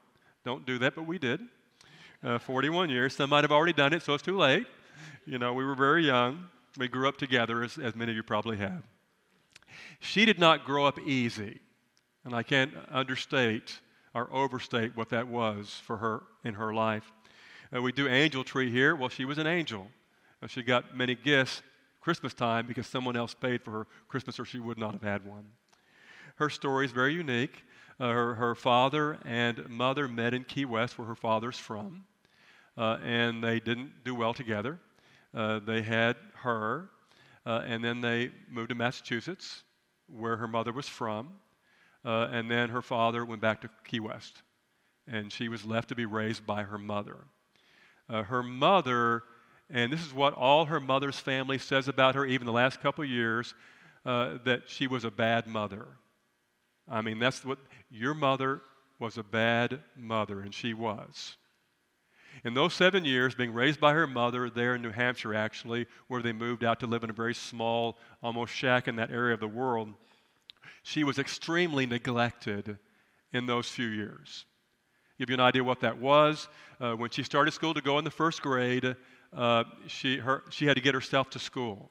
Don't 0.46 0.66
do 0.66 0.80
that, 0.80 0.96
but 0.96 1.06
we 1.06 1.18
did. 1.20 1.42
Uh, 2.24 2.40
41 2.40 2.90
years. 2.90 3.14
Some 3.14 3.32
might 3.32 3.44
have 3.44 3.52
already 3.52 3.74
done 3.74 3.92
it, 3.92 4.02
so 4.02 4.14
it's 4.14 4.24
too 4.24 4.38
late. 4.38 4.66
You 5.26 5.40
know, 5.40 5.54
we 5.54 5.66
were 5.66 5.76
very 5.76 6.06
young. 6.06 6.46
We 6.78 6.88
grew 6.88 7.10
up 7.10 7.18
together, 7.18 7.64
as, 7.64 7.78
as 7.78 7.98
many 7.98 8.12
of 8.12 8.16
you 8.16 8.24
probably 8.24 8.56
have. 8.58 8.82
She 10.00 10.24
did 10.24 10.40
not 10.40 10.64
grow 10.64 10.86
up 10.86 10.98
easy, 11.00 11.60
and 12.24 12.34
I 12.34 12.42
can't 12.42 12.72
understate 12.90 13.80
or 14.14 14.30
overstate 14.32 14.96
what 14.96 15.10
that 15.10 15.28
was 15.28 15.82
for 15.84 15.98
her 15.98 16.24
in 16.46 16.54
her 16.54 16.74
life. 16.74 17.12
Uh, 17.76 17.82
we 17.82 17.92
do 17.92 18.08
angel 18.08 18.46
tree 18.46 18.72
here. 18.72 18.96
Well, 18.96 19.10
she 19.10 19.26
was 19.26 19.38
an 19.38 19.48
angel. 19.48 19.88
Uh, 20.42 20.48
she 20.48 20.64
got 20.64 20.96
many 20.96 21.16
gifts 21.16 21.62
Christmas 22.00 22.34
time 22.34 22.68
because 22.68 22.88
someone 22.88 23.18
else 23.18 23.34
paid 23.34 23.62
for 23.62 23.72
her 23.72 23.88
Christmas 24.08 24.40
or 24.40 24.46
she 24.46 24.60
would 24.60 24.78
not 24.78 24.94
have 24.94 25.04
had 25.04 25.26
one. 25.26 25.46
Her 26.36 26.50
story 26.50 26.86
is 26.86 26.92
very 26.94 27.14
unique. 27.14 27.64
Uh, 28.00 28.10
her, 28.10 28.36
her, 28.36 28.56
father 28.56 29.20
and 29.24 29.70
mother 29.70 30.08
met 30.08 30.34
in 30.34 30.44
Key 30.46 30.66
West, 30.66 30.98
where 30.98 31.08
her 31.08 31.16
father's 31.16 31.60
from, 31.60 32.06
and 32.78 33.44
they 33.44 33.60
didn't 33.60 34.04
do 34.04 34.16
well 34.16 34.34
together. 34.34 34.80
Uh, 35.34 35.60
they 35.60 35.82
had 35.82 36.16
her, 36.36 36.90
uh, 37.46 37.62
and 37.66 37.84
then 37.84 38.02
they 38.02 38.32
moved 38.50 38.70
to 38.70 38.76
Massachusetts, 38.76 39.64
where 40.08 40.38
her 40.38 40.48
mother 40.48 40.72
was 40.72 40.88
from, 40.88 41.30
uh, 42.06 42.28
and 42.32 42.50
then 42.50 42.70
her 42.70 42.82
father 42.82 43.26
went 43.26 43.42
back 43.42 43.62
to 43.62 43.70
Key 43.86 44.00
West, 44.00 44.44
and 45.08 45.32
she 45.32 45.50
was 45.50 45.66
left 45.66 45.90
to 45.90 45.96
be 45.96 46.06
raised 46.06 46.46
by 46.46 46.64
her 46.64 46.78
mother. 46.78 47.18
Uh, 48.10 48.24
her 48.24 48.44
mother 48.44 49.24
and 49.70 49.92
this 49.92 50.06
is 50.06 50.14
what 50.14 50.34
all 50.34 50.66
her 50.66 50.80
mother's 50.80 51.18
family 51.18 51.58
says 51.58 51.88
about 51.88 52.16
her, 52.16 52.26
even 52.26 52.46
the 52.46 52.54
last 52.54 52.82
couple 52.82 53.04
years, 53.04 53.54
uh, 54.06 54.38
that 54.46 54.64
she 54.68 54.88
was 54.88 55.04
a 55.04 55.12
bad 55.12 55.48
mother. 55.48 55.88
I 56.88 57.02
mean, 57.02 57.18
that's 57.18 57.46
what 57.46 57.60
your 57.90 58.14
mother 58.14 58.62
was 59.00 59.18
a 59.18 59.24
bad 59.24 59.80
mother, 59.96 60.42
and 60.42 60.54
she 60.54 60.74
was. 60.74 61.38
In 62.44 62.54
those 62.54 62.74
seven 62.74 63.06
years, 63.06 63.36
being 63.36 63.54
raised 63.54 63.80
by 63.80 63.94
her 63.94 64.08
mother 64.08 64.50
there 64.50 64.76
in 64.76 64.82
New 64.82 64.92
Hampshire, 64.92 65.34
actually, 65.34 65.88
where 66.08 66.22
they 66.22 66.34
moved 66.34 66.64
out 66.64 66.80
to 66.82 66.88
live 66.88 67.04
in 67.04 67.10
a 67.10 67.14
very 67.14 67.34
small, 67.34 67.98
almost 68.22 68.54
shack 68.54 68.88
in 68.88 68.96
that 68.98 69.12
area 69.12 69.34
of 69.34 69.40
the 69.40 69.48
world, 69.48 69.94
she 70.84 71.04
was 71.04 71.20
extremely 71.20 71.86
neglected 71.86 72.78
in 73.32 73.46
those 73.46 73.70
few 73.70 73.88
years. 73.88 74.46
Give 75.18 75.30
you 75.30 75.36
an 75.36 75.40
idea 75.40 75.64
what 75.64 75.80
that 75.82 75.98
was. 75.98 76.48
Uh, 76.82 76.94
when 76.94 77.10
she 77.10 77.24
started 77.24 77.52
school 77.52 77.74
to 77.74 77.82
go 77.82 77.98
in 77.98 78.04
the 78.04 78.12
first 78.12 78.42
grade, 78.42 78.96
uh, 79.36 79.64
she, 79.88 80.18
her, 80.18 80.44
she 80.50 80.66
had 80.66 80.76
to 80.76 80.82
get 80.82 80.94
herself 80.94 81.30
to 81.32 81.40
school. 81.40 81.90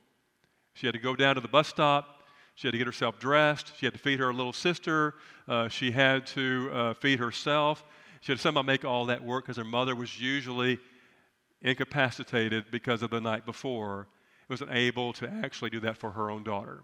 She 0.75 0.87
had 0.87 0.95
to 0.95 1.01
go 1.01 1.17
down 1.17 1.37
to 1.37 1.41
the 1.41 1.49
bus 1.49 1.69
stop. 1.69 2.23
She 2.55 2.67
had 2.67 2.73
to 2.73 2.79
get 2.79 2.87
herself 2.87 3.19
dressed. 3.19 3.73
She 3.79 3.87
had 3.87 3.95
to 3.95 3.99
feed 3.99 4.19
her 4.19 4.33
little 4.35 4.53
sister. 4.53 5.15
Uh, 5.49 5.69
she 5.69 5.91
had 5.91 6.27
to 6.29 6.71
uh, 6.73 6.95
feed 6.95 7.19
herself. 7.19 7.85
She 8.23 8.31
had 8.31 8.39
to 8.39 8.43
somehow 8.43 8.63
make 8.63 8.85
all 8.85 9.07
that 9.07 9.25
work 9.25 9.45
because 9.45 9.57
her 9.57 9.65
mother 9.65 9.97
was 9.97 10.21
usually 10.21 10.79
incapacitated 11.61 12.67
because 12.71 13.03
of 13.03 13.11
the 13.11 13.21
night 13.21 13.45
before. 13.45 14.07
It 14.49 14.51
wasn't 14.51 14.71
able 14.71 15.13
to 15.15 15.29
actually 15.29 15.71
do 15.71 15.81
that 15.81 15.99
for 15.99 16.13
her 16.13 16.31
own 16.31 16.45
daughter. 16.45 16.83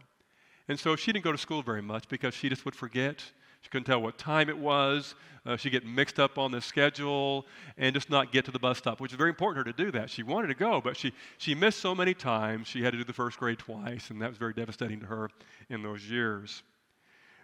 And 0.66 0.78
so 0.78 0.96
she 0.96 1.12
didn't 1.12 1.24
go 1.24 1.30
to 1.30 1.38
school 1.38 1.62
very 1.62 1.80
much 1.80 2.08
because 2.08 2.34
she 2.34 2.48
just 2.48 2.64
would 2.64 2.74
forget. 2.74 3.22
She 3.60 3.70
couldn't 3.70 3.84
tell 3.84 4.02
what 4.02 4.18
time 4.18 4.48
it 4.48 4.58
was. 4.58 5.14
Uh, 5.46 5.56
she'd 5.56 5.70
get 5.70 5.86
mixed 5.86 6.18
up 6.18 6.38
on 6.38 6.50
the 6.50 6.60
schedule 6.60 7.46
and 7.76 7.94
just 7.94 8.10
not 8.10 8.32
get 8.32 8.44
to 8.46 8.50
the 8.50 8.58
bus 8.58 8.78
stop, 8.78 9.00
which 9.00 9.12
is 9.12 9.16
very 9.16 9.30
important 9.30 9.62
for 9.64 9.68
her 9.68 9.72
to 9.76 9.84
do 9.84 9.92
that. 9.92 10.10
She 10.10 10.24
wanted 10.24 10.48
to 10.48 10.54
go, 10.54 10.80
but 10.80 10.96
she, 10.96 11.12
she 11.38 11.54
missed 11.54 11.78
so 11.78 11.94
many 11.94 12.14
times. 12.14 12.66
She 12.66 12.82
had 12.82 12.94
to 12.94 12.98
do 12.98 13.04
the 13.04 13.12
first 13.12 13.38
grade 13.38 13.60
twice, 13.60 14.10
and 14.10 14.20
that 14.22 14.28
was 14.28 14.38
very 14.38 14.54
devastating 14.54 14.98
to 15.00 15.06
her 15.06 15.30
in 15.70 15.84
those 15.84 16.02
years. 16.10 16.64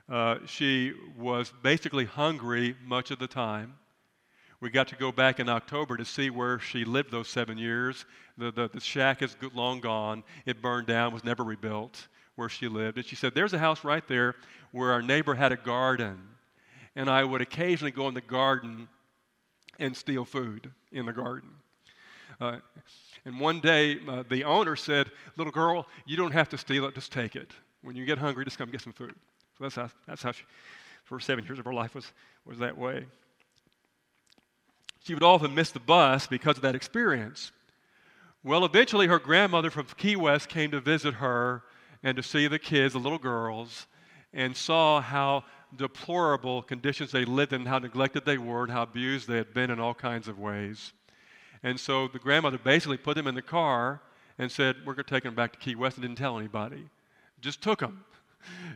Uh, 0.09 0.39
she 0.47 0.93
was 1.17 1.53
basically 1.63 2.07
hungry 2.07 2.75
much 2.85 3.13
of 3.13 3.21
the 3.21 3.29
time. 3.29 3.75
We 4.65 4.71
got 4.71 4.89
to 4.89 4.97
go 4.97 5.13
back 5.13 5.41
in 5.41 5.51
October 5.51 5.99
to 5.99 6.07
see 6.07 6.31
where 6.31 6.59
she 6.59 6.87
lived 6.87 7.11
those 7.11 7.29
seven 7.29 7.59
years. 7.59 8.07
The, 8.39 8.51
the, 8.51 8.71
the 8.73 8.81
shack 8.81 9.21
is 9.21 9.37
long 9.53 9.81
gone. 9.81 10.25
It 10.47 10.63
burned 10.63 10.87
down, 10.87 11.13
was 11.13 11.23
never 11.23 11.45
rebuilt 11.45 12.09
where 12.37 12.49
she 12.49 12.67
lived. 12.67 12.97
And 12.97 13.07
she 13.07 13.15
said, 13.15 13.35
There's 13.35 13.53
a 13.53 13.59
house 13.59 13.85
right 13.85 14.09
there 14.09 14.37
where 14.73 14.91
our 14.93 15.03
neighbor 15.03 15.35
had 15.35 15.53
a 15.53 15.59
garden. 15.59 16.19
And 16.97 17.11
I 17.11 17.25
would 17.25 17.43
occasionally 17.43 17.91
go 17.91 18.09
in 18.09 18.15
the 18.15 18.23
garden 18.23 18.89
and 19.79 19.95
steal 19.95 20.25
food 20.25 20.71
in 20.93 21.05
the 21.05 21.13
garden. 21.13 21.51
Uh, 22.41 22.57
and 23.27 23.39
one 23.39 23.61
day, 23.61 23.99
uh, 24.09 24.25
the 24.31 24.45
owner 24.45 24.77
said, 24.77 25.11
Little 25.37 25.53
girl, 25.53 25.87
you 26.07 26.17
don't 26.17 26.33
have 26.33 26.49
to 26.49 26.57
steal 26.57 26.87
it, 26.87 26.95
just 26.95 27.13
take 27.13 27.37
it. 27.37 27.51
When 27.83 27.97
you 27.97 28.07
get 28.07 28.17
hungry, 28.17 28.47
just 28.47 28.57
come 28.57 28.71
get 28.71 28.81
some 28.81 28.95
food. 28.95 29.15
So 29.59 29.65
that's 29.65 29.75
how, 29.75 29.91
that's 30.09 30.23
how 30.23 30.33
she, 30.33 30.45
for 31.05 31.21
seven 31.21 31.45
years 31.45 31.59
of 31.59 31.67
her 31.67 31.75
life, 31.75 31.95
was, 31.95 32.11
was 32.47 32.59
that 32.61 32.79
way. 32.79 33.05
She 35.05 35.13
would 35.13 35.23
often 35.23 35.55
miss 35.55 35.71
the 35.71 35.81
bus 35.81 36.27
because 36.27 36.57
of 36.57 36.63
that 36.63 36.75
experience. 36.75 37.53
Well, 38.43 38.65
eventually, 38.65 39.07
her 39.07 39.19
grandmother 39.19 39.71
from 39.71 39.87
Key 39.99 40.17
West 40.17 40.49
came 40.49 40.71
to 40.71 40.81
visit 40.81 41.15
her 41.15 41.63
and 42.03 42.17
to 42.17 42.23
see 42.23 42.49
the 42.49 42.59
kids, 42.59 42.95
the 42.95 42.99
little 42.99 43.19
girls, 43.19 43.87
and 44.33 44.57
saw 44.57 45.03
how 45.03 45.45
deplorable 45.77 46.63
conditions 46.63 47.13
they 47.13 47.27
lived 47.27 47.53
in, 47.53 47.67
how 47.67 47.79
neglected 47.79 48.25
they 48.25 48.39
were, 48.39 48.63
and 48.63 48.73
how 48.73 48.83
abused 48.83 49.29
they 49.29 49.37
had 49.37 49.53
been 49.53 49.71
in 49.71 49.79
all 49.79 49.93
kinds 49.93 50.27
of 50.27 50.39
ways. 50.39 50.95
And 51.63 51.79
so 51.79 52.09
the 52.09 52.19
grandmother 52.19 52.59
basically 52.59 52.97
put 52.97 53.15
them 53.15 53.27
in 53.27 53.35
the 53.35 53.43
car 53.43 54.01
and 54.39 54.51
said, 54.51 54.77
We're 54.87 54.95
going 54.95 55.05
to 55.05 55.11
take 55.11 55.25
them 55.25 55.35
back 55.35 55.53
to 55.53 55.59
Key 55.59 55.75
West, 55.75 55.99
and 55.99 56.03
didn't 56.03 56.19
tell 56.19 56.39
anybody. 56.39 56.89
Just 57.43 57.63
took 57.63 57.81
them. 57.81 58.05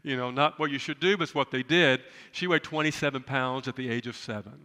You 0.03 0.17
know, 0.17 0.31
not 0.31 0.59
what 0.59 0.71
you 0.71 0.79
should 0.79 0.99
do, 0.99 1.19
but 1.19 1.25
it's 1.25 1.35
what 1.35 1.51
they 1.51 1.63
did. 1.63 2.01
She 2.33 2.47
weighed 2.47 2.63
27 2.63 3.23
pounds 3.25 3.69
at 3.69 3.77
the 3.77 3.91
age 3.91 4.07
of 4.07 4.17
seven. 4.17 4.59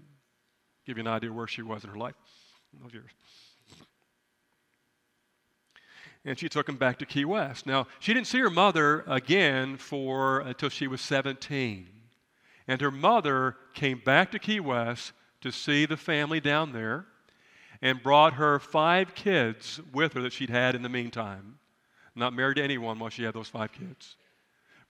Give 0.86 0.98
you 0.98 1.02
an 1.02 1.08
idea 1.08 1.32
where 1.32 1.48
she 1.48 1.62
was 1.62 1.84
in 1.84 1.90
her 1.90 1.98
life 1.98 2.16
in 2.74 2.84
those 2.84 2.94
years. 2.94 3.12
And 6.26 6.40
she 6.40 6.48
took 6.48 6.70
him 6.70 6.78
back 6.78 7.00
to 7.00 7.06
Key 7.06 7.26
West. 7.26 7.66
Now, 7.66 7.88
she 8.00 8.14
didn't 8.14 8.28
see 8.28 8.40
her 8.40 8.50
mother 8.50 9.04
again 9.08 9.78
for 9.78 10.40
until 10.40 10.70
she 10.70 10.88
was 10.88 11.02
17. 11.02 11.88
And 12.68 12.80
her 12.80 12.92
mother 12.92 13.58
came 13.74 14.02
back 14.04 14.32
to 14.32 14.40
Key 14.40 14.62
West 14.62 15.12
to 15.42 15.52
see 15.52 15.86
the 15.86 15.98
family 15.98 16.40
down 16.40 16.72
there 16.72 17.06
and 17.82 18.02
brought 18.02 18.34
her 18.36 18.60
five 18.60 19.14
kids 19.14 19.82
with 19.92 20.14
her 20.14 20.22
that 20.22 20.32
she'd 20.32 20.50
had 20.50 20.76
in 20.76 20.82
the 20.82 20.90
meantime. 20.90 21.60
Not 22.16 22.34
married 22.34 22.56
to 22.56 22.64
anyone 22.64 23.00
while 23.00 23.10
she 23.10 23.24
had 23.24 23.34
those 23.34 23.50
five 23.50 23.74
kids. 23.74 24.16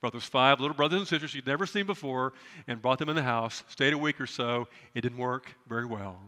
Brought 0.04 0.12
those 0.12 0.24
five 0.24 0.60
little 0.60 0.76
brothers 0.76 0.98
and 0.98 1.08
sisters 1.08 1.30
she'd 1.30 1.46
never 1.46 1.64
seen 1.64 1.86
before 1.86 2.34
and 2.66 2.82
brought 2.82 2.98
them 2.98 3.08
in 3.08 3.16
the 3.16 3.22
house, 3.22 3.64
stayed 3.68 3.94
a 3.94 3.96
week 3.96 4.20
or 4.20 4.26
so. 4.26 4.68
It 4.94 5.00
didn't 5.00 5.16
work 5.16 5.56
very 5.66 5.86
well. 5.86 6.18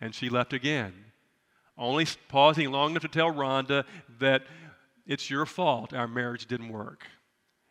And 0.00 0.14
she 0.14 0.30
left 0.30 0.54
again. 0.54 0.94
Only 1.76 2.06
pausing 2.28 2.72
long 2.72 2.92
enough 2.92 3.02
to 3.02 3.08
tell 3.08 3.30
Rhonda 3.30 3.84
that 4.20 4.44
it's 5.06 5.28
your 5.28 5.44
fault 5.44 5.92
our 5.92 6.08
marriage 6.08 6.46
didn't 6.46 6.70
work. 6.70 7.04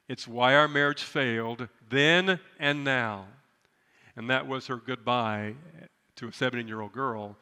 It's 0.07 0.27
why 0.27 0.53
our 0.53 0.67
marriage 0.67 1.01
failed 1.01 1.67
then 1.89 2.39
and 2.59 2.83
now. 2.83 3.25
And 4.15 4.29
that 4.29 4.47
was 4.47 4.67
her 4.67 4.77
goodbye 4.77 5.55
to 6.17 6.27
a 6.27 6.31
17 6.31 6.67
year 6.67 6.81
old 6.81 6.91
girl 6.91 7.35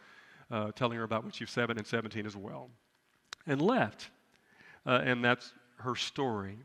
uh, 0.50 0.72
telling 0.72 0.98
her 0.98 1.04
about 1.04 1.24
when 1.24 1.34
she 1.34 1.44
was 1.44 1.52
7 1.52 1.78
and 1.78 1.86
17 1.86 2.26
as 2.26 2.38
well, 2.38 2.70
and 3.46 3.62
left. 3.62 4.12
Uh, 4.86 5.02
and 5.04 5.22
that's 5.26 5.52
her 5.80 5.98
story. 5.98 6.58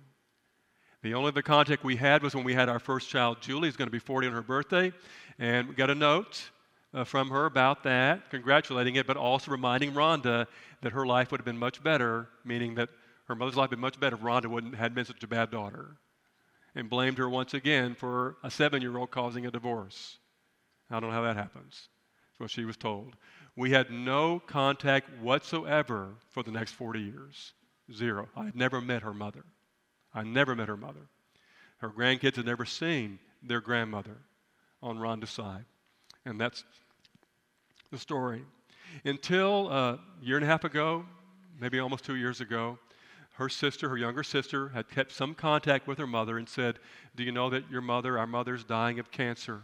The 1.03 1.15
only 1.15 1.29
other 1.29 1.43
contact 1.43 1.83
we 1.83 1.97
had 1.97 2.23
was 2.23 2.33
when 2.33 2.45
we 2.45 2.55
had 2.55 2.69
our 2.69 2.79
first 2.79 3.09
child, 3.09 3.39
Julie, 3.41 3.67
who's 3.67 3.77
going 3.77 3.89
to 3.89 3.93
be 3.93 3.99
40 3.99 4.29
on 4.29 4.33
her 4.35 4.43
birthday, 4.43 4.93
and 5.37 5.69
we 5.69 5.75
got 5.75 5.91
a 5.91 5.97
note 5.97 6.49
uh, 6.95 7.03
from 7.03 7.29
her 7.31 7.47
about 7.47 7.83
that, 7.83 8.31
congratulating 8.31 8.95
it, 8.95 9.05
but 9.05 9.17
also 9.17 9.51
reminding 9.51 9.95
Rhonda 9.95 10.47
that 10.81 10.93
her 10.93 11.05
life 11.05 11.33
would 11.33 11.41
have 11.41 11.45
been 11.45 11.59
much 11.59 11.83
better, 11.83 12.29
meaning 12.45 12.77
that 12.77 12.89
her 13.25 13.35
mother's 13.35 13.57
life 13.57 13.71
would 13.71 13.79
have 13.79 13.81
been 13.81 13.81
much 13.81 13.99
better 13.99 14.15
if 14.15 14.23
Rhonda 14.23 14.47
wouldn't 14.47 14.77
had 14.77 14.95
been 14.95 15.05
such 15.05 15.25
a 15.25 15.27
bad 15.27 15.51
daughter, 15.51 15.97
and 16.77 16.89
blamed 16.89 17.19
her 17.19 17.29
once 17.29 17.53
again 17.53 17.97
for 17.97 18.37
a 18.45 18.51
seven-year-old 18.51 19.11
causing 19.11 19.45
a 19.45 19.51
divorce. 19.51 20.19
I 20.89 21.01
don't 21.01 21.11
know 21.11 21.17
how 21.17 21.23
that 21.23 21.37
happens. 21.37 21.89
That's 22.31 22.39
what 22.39 22.51
she 22.51 22.65
was 22.65 22.77
told. 22.77 23.17
We 23.57 23.73
had 23.73 23.91
no 23.91 24.39
contact 24.39 25.11
whatsoever 25.21 26.11
for 26.31 26.45
the 26.45 26.53
next 26.53 26.73
40 26.73 27.01
years. 27.01 27.55
Zero. 27.93 28.29
I 28.37 28.45
had 28.45 28.55
never 28.55 28.81
met 28.81 29.03
her 29.03 29.13
mother. 29.13 29.45
I 30.15 30.23
never 30.23 30.55
met 30.55 30.69
her 30.69 30.77
mother. 30.77 31.09
Her 31.79 31.91
grandkids 31.91 32.37
had 32.37 32.47
never 32.47 32.65
seen 32.65 33.19
their 33.43 33.61
grandmother 33.61 34.19
on 34.83 34.99
Rhonda's 34.99 35.31
side. 35.31 35.65
And 36.25 36.41
that's 36.41 36.65
the 37.91 37.99
story. 37.99 38.45
Until 39.05 39.69
a 39.71 39.99
year 40.21 40.37
and 40.37 40.45
a 40.45 40.49
half 40.49 40.65
ago, 40.65 41.05
maybe 41.59 41.79
almost 41.79 42.05
two 42.05 42.17
years 42.17 42.41
ago, 42.41 42.79
her 43.35 43.49
sister, 43.49 43.89
her 43.89 43.97
younger 43.97 44.23
sister, 44.23 44.69
had 44.69 44.89
kept 44.89 45.13
some 45.13 45.35
contact 45.35 45.87
with 45.87 45.99
her 45.99 46.07
mother 46.07 46.39
and 46.39 46.49
said, 46.49 46.79
Do 47.17 47.23
you 47.23 47.33
know 47.33 47.51
that 47.51 47.71
your 47.71 47.81
mother, 47.81 48.19
our 48.19 48.27
mother's 48.27 48.63
dying 48.63 48.99
of 48.99 49.11
cancer? 49.11 49.63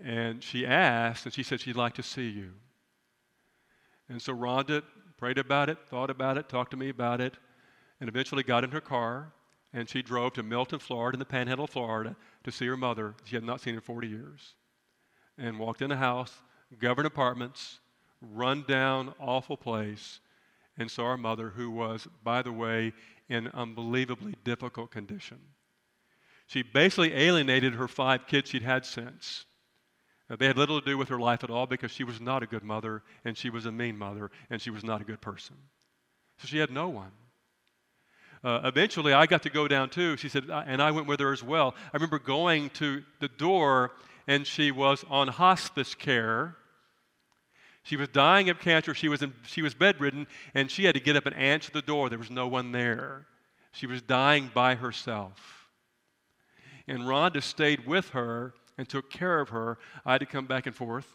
And 0.00 0.42
she 0.42 0.66
asked, 0.66 1.24
and 1.24 1.32
she 1.32 1.42
said 1.42 1.60
she'd 1.60 1.76
like 1.76 1.94
to 1.94 2.02
see 2.02 2.28
you. 2.28 2.52
And 4.08 4.20
so 4.20 4.34
Rhonda 4.34 4.82
prayed 5.16 5.38
about 5.38 5.70
it, 5.70 5.78
thought 5.88 6.10
about 6.10 6.36
it, 6.36 6.48
talked 6.48 6.72
to 6.72 6.76
me 6.76 6.90
about 6.90 7.20
it, 7.20 7.38
and 8.00 8.08
eventually 8.08 8.42
got 8.42 8.64
in 8.64 8.70
her 8.70 8.80
car 8.80 9.32
and 9.72 9.88
she 9.88 10.00
drove 10.00 10.32
to 10.32 10.42
Milton, 10.42 10.78
Florida, 10.78 11.16
in 11.16 11.18
the 11.18 11.26
panhandle 11.26 11.64
of 11.64 11.70
Florida, 11.70 12.16
to 12.44 12.50
see 12.50 12.66
her 12.66 12.78
mother. 12.78 13.14
She 13.24 13.36
had 13.36 13.44
not 13.44 13.60
seen 13.60 13.74
in 13.74 13.80
40 13.80 14.08
years. 14.08 14.54
And 15.36 15.58
walked 15.58 15.82
in 15.82 15.90
a 15.90 15.96
house, 15.96 16.32
government 16.78 17.12
apartments, 17.12 17.80
run 18.22 18.64
down, 18.66 19.12
awful 19.20 19.56
place, 19.56 20.20
and 20.78 20.90
saw 20.90 21.10
her 21.10 21.18
mother, 21.18 21.50
who 21.50 21.70
was, 21.70 22.08
by 22.24 22.40
the 22.40 22.52
way, 22.52 22.94
in 23.28 23.48
unbelievably 23.48 24.36
difficult 24.44 24.90
condition. 24.90 25.38
She 26.46 26.62
basically 26.62 27.12
alienated 27.12 27.74
her 27.74 27.88
five 27.88 28.26
kids 28.26 28.48
she'd 28.48 28.62
had 28.62 28.86
since. 28.86 29.44
They 30.38 30.46
had 30.46 30.56
little 30.56 30.80
to 30.80 30.86
do 30.86 30.96
with 30.96 31.08
her 31.08 31.20
life 31.20 31.44
at 31.44 31.50
all 31.50 31.66
because 31.66 31.90
she 31.90 32.04
was 32.04 32.20
not 32.20 32.42
a 32.42 32.46
good 32.46 32.64
mother, 32.64 33.02
and 33.24 33.36
she 33.36 33.50
was 33.50 33.66
a 33.66 33.72
mean 33.72 33.98
mother, 33.98 34.30
and 34.48 34.60
she 34.60 34.70
was 34.70 34.84
not 34.84 35.02
a 35.02 35.04
good 35.04 35.20
person. 35.20 35.56
So 36.38 36.46
she 36.46 36.58
had 36.58 36.70
no 36.70 36.88
one. 36.88 37.12
Uh, 38.44 38.60
eventually, 38.64 39.12
I 39.12 39.26
got 39.26 39.42
to 39.42 39.50
go 39.50 39.66
down 39.68 39.90
too. 39.90 40.16
She 40.16 40.28
said, 40.28 40.50
and 40.50 40.80
I 40.80 40.90
went 40.90 41.06
with 41.06 41.20
her 41.20 41.32
as 41.32 41.42
well. 41.42 41.74
I 41.92 41.96
remember 41.96 42.18
going 42.18 42.70
to 42.70 43.02
the 43.20 43.28
door, 43.28 43.92
and 44.26 44.46
she 44.46 44.70
was 44.70 45.04
on 45.08 45.28
hospice 45.28 45.94
care. 45.94 46.56
She 47.82 47.96
was 47.96 48.08
dying 48.08 48.50
of 48.50 48.58
cancer. 48.58 48.94
She 48.94 49.08
was, 49.08 49.22
in, 49.22 49.32
she 49.44 49.62
was 49.62 49.74
bedridden, 49.74 50.26
and 50.54 50.70
she 50.70 50.84
had 50.84 50.94
to 50.94 51.00
get 51.00 51.16
up 51.16 51.26
and 51.26 51.36
answer 51.36 51.70
the 51.72 51.82
door. 51.82 52.08
There 52.08 52.18
was 52.18 52.30
no 52.30 52.48
one 52.48 52.72
there. 52.72 53.26
She 53.72 53.86
was 53.86 54.02
dying 54.02 54.50
by 54.52 54.74
herself. 54.74 55.68
And 56.88 57.00
Rhonda 57.00 57.42
stayed 57.42 57.86
with 57.86 58.10
her 58.10 58.54
and 58.78 58.88
took 58.88 59.10
care 59.10 59.40
of 59.40 59.50
her. 59.50 59.78
I 60.04 60.12
had 60.12 60.18
to 60.18 60.26
come 60.26 60.46
back 60.46 60.66
and 60.66 60.74
forth. 60.74 61.06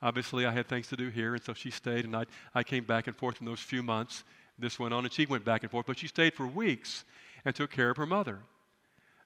Obviously, 0.00 0.44
I 0.44 0.50
had 0.50 0.66
things 0.66 0.88
to 0.88 0.96
do 0.96 1.08
here, 1.08 1.34
and 1.34 1.42
so 1.42 1.54
she 1.54 1.70
stayed, 1.70 2.04
and 2.04 2.16
I, 2.16 2.24
I 2.54 2.64
came 2.64 2.84
back 2.84 3.06
and 3.06 3.16
forth 3.16 3.40
in 3.40 3.46
those 3.46 3.60
few 3.60 3.82
months. 3.82 4.24
This 4.58 4.78
went 4.78 4.94
on, 4.94 5.04
and 5.04 5.12
she 5.12 5.26
went 5.26 5.44
back 5.44 5.62
and 5.62 5.70
forth, 5.70 5.86
but 5.86 5.98
she 5.98 6.06
stayed 6.06 6.34
for 6.34 6.46
weeks 6.46 7.04
and 7.44 7.54
took 7.54 7.70
care 7.70 7.90
of 7.90 7.96
her 7.96 8.06
mother. 8.06 8.40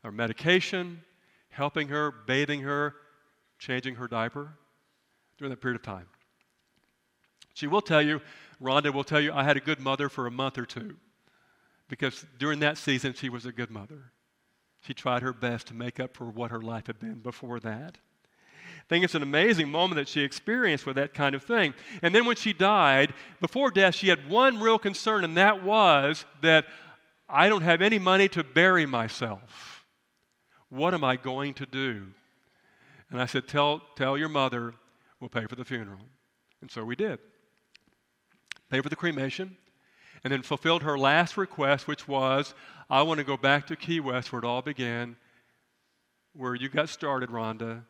Her 0.03 0.12
medication, 0.12 1.03
helping 1.51 1.89
her, 1.89 2.11
bathing 2.11 2.62
her, 2.62 2.95
changing 3.59 3.97
her 3.97 4.09
diaper 4.09 4.55
during 5.39 5.51
that 5.51 5.61
period 5.61 5.77
of 5.77 5.83
time. 5.83 6.07
She 7.55 7.67
will 7.67 7.81
tell 7.81 8.03
you, 8.03 8.21
Rhonda 8.62 8.93
will 8.93 9.05
tell 9.05 9.21
you, 9.21 9.33
I 9.33 9.43
had 9.43 9.57
a 9.57 9.61
good 9.61 9.81
mother 9.81 10.09
for 10.09 10.27
a 10.27 10.31
month 10.31 10.59
or 10.59 10.67
two 10.67 10.97
because 11.89 12.25
during 12.39 12.61
that 12.61 12.79
season 12.79 13.15
she 13.15 13.29
was 13.29 13.47
a 13.47 13.53
good 13.53 13.71
mother. 13.71 14.12
She 14.83 14.95
tried 14.95 15.23
her 15.23 15.33
best 15.33 15.69
to 15.69 15.75
make 15.75 15.99
up 15.99 16.15
for 16.15 16.27
what 16.27 16.51
her 16.51 16.61
life 16.61 16.87
had 16.87 16.99
been 16.99 17.21
before 17.21 17.59
that. 17.61 17.99
I 18.87 18.88
think 18.88 19.05
it's 19.05 19.16
an 19.16 19.22
amazing 19.22 19.68
moment 19.68 19.96
that 19.96 20.07
she 20.07 20.20
experienced 20.20 20.87
with 20.87 20.94
that 20.94 21.12
kind 21.12 21.35
of 21.35 21.42
thing. 21.42 21.75
And 22.03 22.14
then 22.14 22.25
when 22.25 22.37
she 22.37 22.53
died, 22.53 23.14
before 23.40 23.72
death, 23.72 23.96
she 23.96 24.09
had 24.09 24.29
one 24.29 24.61
real 24.61 24.79
concern, 24.79 25.25
and 25.25 25.37
that 25.37 25.64
was 25.64 26.25
that 26.42 26.66
I 27.29 27.49
don't 27.49 27.62
have 27.62 27.83
any 27.83 27.99
money 27.99 28.29
to 28.29 28.44
bury 28.44 28.87
myself. 28.87 29.85
What 30.68 30.94
am 30.94 31.03
I 31.03 31.16
going 31.16 31.55
to 31.55 31.66
do? 31.66 32.07
And 33.11 33.20
I 33.20 33.27
said, 33.27 33.49
Tell, 33.49 33.83
tell 33.96 34.16
your 34.16 34.29
mother 34.29 34.75
we'll 35.18 35.31
pay 35.31 35.46
for 35.46 35.57
the 35.57 35.64
funeral. 35.64 36.01
And 36.61 36.70
so 36.70 36.85
we 36.85 36.94
did. 36.94 37.18
Pay 38.70 38.81
for 38.83 38.88
the 38.88 38.96
cremation, 38.96 39.57
and 40.22 40.33
then 40.33 40.42
fulfilled 40.42 40.85
her 40.85 40.96
last 40.96 41.37
request, 41.37 41.88
which 41.88 42.07
was 42.07 42.55
I 42.88 43.03
want 43.03 43.18
to 43.18 43.25
go 43.25 43.37
back 43.37 43.66
to 43.66 43.75
Key 43.75 43.99
West 43.99 44.33
where 44.33 44.38
it 44.40 44.44
all 44.44 44.62
began, 44.62 45.16
where 46.35 46.55
you 46.55 46.68
got 46.68 46.88
started, 46.88 47.31
Rhonda, 47.31 47.83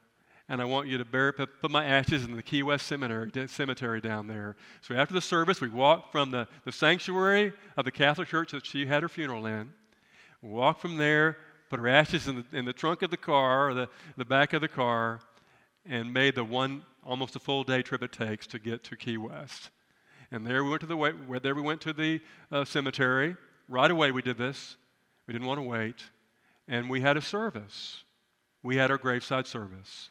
and 0.48 0.60
I 0.60 0.64
want 0.64 0.86
you 0.86 0.96
to 0.98 1.04
bury, 1.04 1.32
put 1.32 1.70
my 1.70 1.84
ashes 1.84 2.24
in 2.24 2.36
the 2.36 2.42
Key 2.42 2.62
West 2.62 2.86
Cemetery, 2.86 3.30
cemetery 3.48 4.00
down 4.00 4.28
there. 4.28 4.56
So 4.80 4.94
after 4.94 5.12
the 5.12 5.20
service, 5.20 5.60
we 5.60 5.68
walked 5.68 6.12
from 6.12 6.30
the, 6.30 6.46
the 6.64 6.72
sanctuary 6.72 7.52
of 7.76 7.84
the 7.84 7.90
Catholic 7.90 8.28
Church 8.28 8.52
that 8.52 8.64
she 8.64 8.86
had 8.86 9.02
her 9.02 9.08
funeral 9.08 9.46
in, 9.46 9.72
walked 10.42 10.80
from 10.80 10.98
there, 10.98 11.36
put 11.68 11.80
her 11.80 11.88
ashes 11.88 12.28
in 12.28 12.36
the, 12.36 12.56
in 12.56 12.64
the 12.64 12.72
trunk 12.72 13.02
of 13.02 13.10
the 13.10 13.16
car, 13.16 13.70
or 13.70 13.74
the, 13.74 13.88
the 14.16 14.24
back 14.24 14.52
of 14.52 14.60
the 14.60 14.68
car, 14.68 15.20
and 15.84 16.12
made 16.12 16.36
the 16.36 16.44
one 16.44 16.82
almost 17.04 17.34
a 17.34 17.40
full 17.40 17.64
day 17.64 17.82
trip 17.82 18.02
it 18.02 18.12
takes 18.12 18.46
to 18.48 18.58
get 18.58 18.84
to 18.84 18.96
Key 18.96 19.16
West. 19.16 19.70
And 20.30 20.46
there 20.46 20.62
we 20.62 20.70
went 20.70 20.80
to 20.80 20.86
the 20.86 20.96
where 20.96 21.40
there 21.40 21.54
we 21.54 21.62
went 21.62 21.80
to 21.82 21.92
the 21.92 22.20
uh, 22.50 22.64
cemetery. 22.64 23.36
Right 23.68 23.90
away 23.90 24.12
we 24.12 24.22
did 24.22 24.38
this. 24.38 24.76
We 25.26 25.32
didn't 25.32 25.46
want 25.46 25.58
to 25.58 25.62
wait, 25.62 26.04
and 26.68 26.88
we 26.88 27.00
had 27.00 27.16
a 27.16 27.20
service. 27.20 28.04
We 28.62 28.76
had 28.76 28.92
our 28.92 28.98
graveside 28.98 29.46
service. 29.46 30.10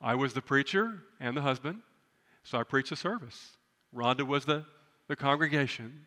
I 0.00 0.14
was 0.14 0.32
the 0.32 0.42
preacher 0.42 1.02
and 1.20 1.36
the 1.36 1.42
husband, 1.42 1.80
so 2.42 2.58
I 2.58 2.62
preached 2.62 2.90
the 2.90 2.96
service. 2.96 3.56
Rhonda 3.94 4.26
was 4.26 4.44
the, 4.44 4.64
the 5.08 5.16
congregation. 5.16 6.06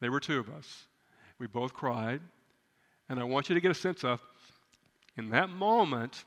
There 0.00 0.12
were 0.12 0.20
two 0.20 0.38
of 0.38 0.48
us. 0.48 0.84
We 1.38 1.46
both 1.46 1.74
cried. 1.74 2.20
And 3.08 3.20
I 3.20 3.24
want 3.24 3.48
you 3.48 3.54
to 3.54 3.60
get 3.60 3.70
a 3.70 3.74
sense 3.74 4.04
of, 4.04 4.20
in 5.16 5.30
that 5.30 5.50
moment, 5.50 6.24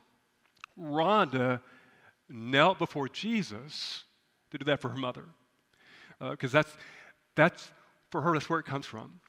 Rhonda 0.79 1.61
knelt 2.29 2.77
before 2.77 3.07
Jesus 3.07 4.03
to 4.51 4.57
do 4.57 4.65
that 4.65 4.81
for 4.81 4.89
her 4.89 4.97
mother. 4.97 5.25
Because 6.19 6.53
uh, 6.53 6.59
that's, 6.59 6.77
that's, 7.35 7.71
for 8.11 8.21
her, 8.21 8.33
that's 8.33 8.49
where 8.49 8.59
it 8.59 8.65
comes 8.65 8.85
from. 8.85 9.19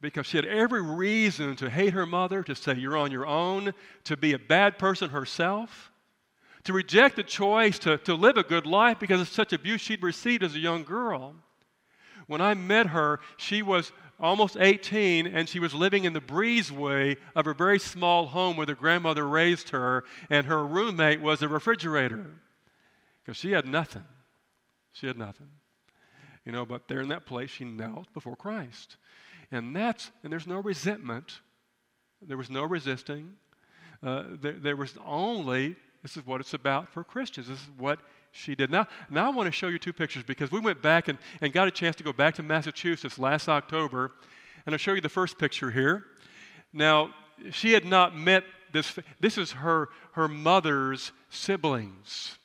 Because 0.00 0.26
she 0.26 0.36
had 0.36 0.46
every 0.46 0.82
reason 0.82 1.56
to 1.56 1.68
hate 1.68 1.92
her 1.92 2.06
mother, 2.06 2.42
to 2.44 2.54
say, 2.54 2.74
You're 2.74 2.96
on 2.96 3.10
your 3.10 3.26
own, 3.26 3.74
to 4.04 4.16
be 4.16 4.32
a 4.32 4.38
bad 4.38 4.78
person 4.78 5.10
herself, 5.10 5.90
to 6.68 6.74
reject 6.74 7.16
the 7.16 7.22
choice 7.22 7.78
to, 7.78 7.96
to 7.96 8.12
live 8.12 8.36
a 8.36 8.42
good 8.42 8.66
life 8.66 8.98
because 8.98 9.22
of 9.22 9.28
such 9.28 9.54
abuse 9.54 9.80
she'd 9.80 10.02
received 10.02 10.42
as 10.42 10.54
a 10.54 10.58
young 10.58 10.84
girl. 10.84 11.34
When 12.26 12.42
I 12.42 12.52
met 12.52 12.88
her, 12.88 13.20
she 13.38 13.62
was 13.62 13.90
almost 14.20 14.58
18, 14.60 15.26
and 15.26 15.48
she 15.48 15.60
was 15.60 15.72
living 15.72 16.04
in 16.04 16.12
the 16.12 16.20
breezeway 16.20 17.16
of 17.34 17.46
a 17.46 17.54
very 17.54 17.78
small 17.78 18.26
home 18.26 18.58
where 18.58 18.66
her 18.66 18.74
grandmother 18.74 19.26
raised 19.26 19.70
her, 19.70 20.04
and 20.28 20.46
her 20.46 20.62
roommate 20.62 21.22
was 21.22 21.40
a 21.40 21.48
refrigerator 21.48 22.26
because 23.24 23.38
she 23.38 23.52
had 23.52 23.64
nothing. 23.64 24.04
She 24.92 25.06
had 25.06 25.16
nothing. 25.16 25.48
You 26.44 26.52
know, 26.52 26.66
but 26.66 26.86
there 26.86 27.00
in 27.00 27.08
that 27.08 27.24
place, 27.24 27.48
she 27.48 27.64
knelt 27.64 28.12
before 28.12 28.36
Christ. 28.36 28.98
And 29.50 29.74
that's, 29.74 30.10
and 30.22 30.30
there's 30.30 30.46
no 30.46 30.60
resentment, 30.60 31.40
there 32.20 32.36
was 32.36 32.50
no 32.50 32.64
resisting. 32.64 33.36
Uh, 34.02 34.24
there, 34.42 34.52
there 34.52 34.76
was 34.76 34.98
only, 35.06 35.74
this 36.02 36.16
is 36.16 36.26
what 36.26 36.40
it's 36.40 36.54
about 36.54 36.88
for 36.88 37.04
Christians. 37.04 37.48
This 37.48 37.58
is 37.58 37.68
what 37.76 37.98
she 38.30 38.54
did. 38.54 38.70
Now, 38.70 38.86
now 39.10 39.26
I 39.26 39.34
want 39.34 39.46
to 39.46 39.52
show 39.52 39.68
you 39.68 39.78
two 39.78 39.92
pictures 39.92 40.22
because 40.22 40.52
we 40.52 40.60
went 40.60 40.80
back 40.80 41.08
and, 41.08 41.18
and 41.40 41.52
got 41.52 41.68
a 41.68 41.70
chance 41.70 41.96
to 41.96 42.04
go 42.04 42.12
back 42.12 42.34
to 42.36 42.42
Massachusetts 42.42 43.18
last 43.18 43.48
October. 43.48 44.12
And 44.64 44.74
I'll 44.74 44.78
show 44.78 44.92
you 44.92 45.00
the 45.00 45.08
first 45.08 45.38
picture 45.38 45.70
here. 45.70 46.04
Now, 46.72 47.10
she 47.50 47.72
had 47.72 47.84
not 47.84 48.16
met 48.16 48.44
this, 48.72 48.98
this 49.20 49.38
is 49.38 49.52
her, 49.52 49.88
her 50.12 50.28
mother's 50.28 51.12
siblings. 51.30 52.38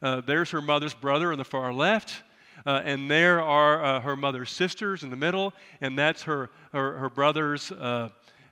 Uh, 0.00 0.20
there's 0.20 0.50
her 0.50 0.62
mother's 0.62 0.94
brother 0.94 1.32
on 1.32 1.38
the 1.38 1.44
far 1.44 1.72
left. 1.72 2.22
Uh, 2.64 2.80
and 2.84 3.10
there 3.10 3.42
are 3.42 3.84
uh, 3.84 4.00
her 4.00 4.16
mother's 4.16 4.50
sisters 4.50 5.02
in 5.02 5.10
the 5.10 5.16
middle, 5.16 5.52
and 5.80 5.98
that's 5.98 6.22
her, 6.22 6.48
her, 6.72 6.96
her 6.98 7.10
brother's, 7.10 7.72
uh, 7.72 8.08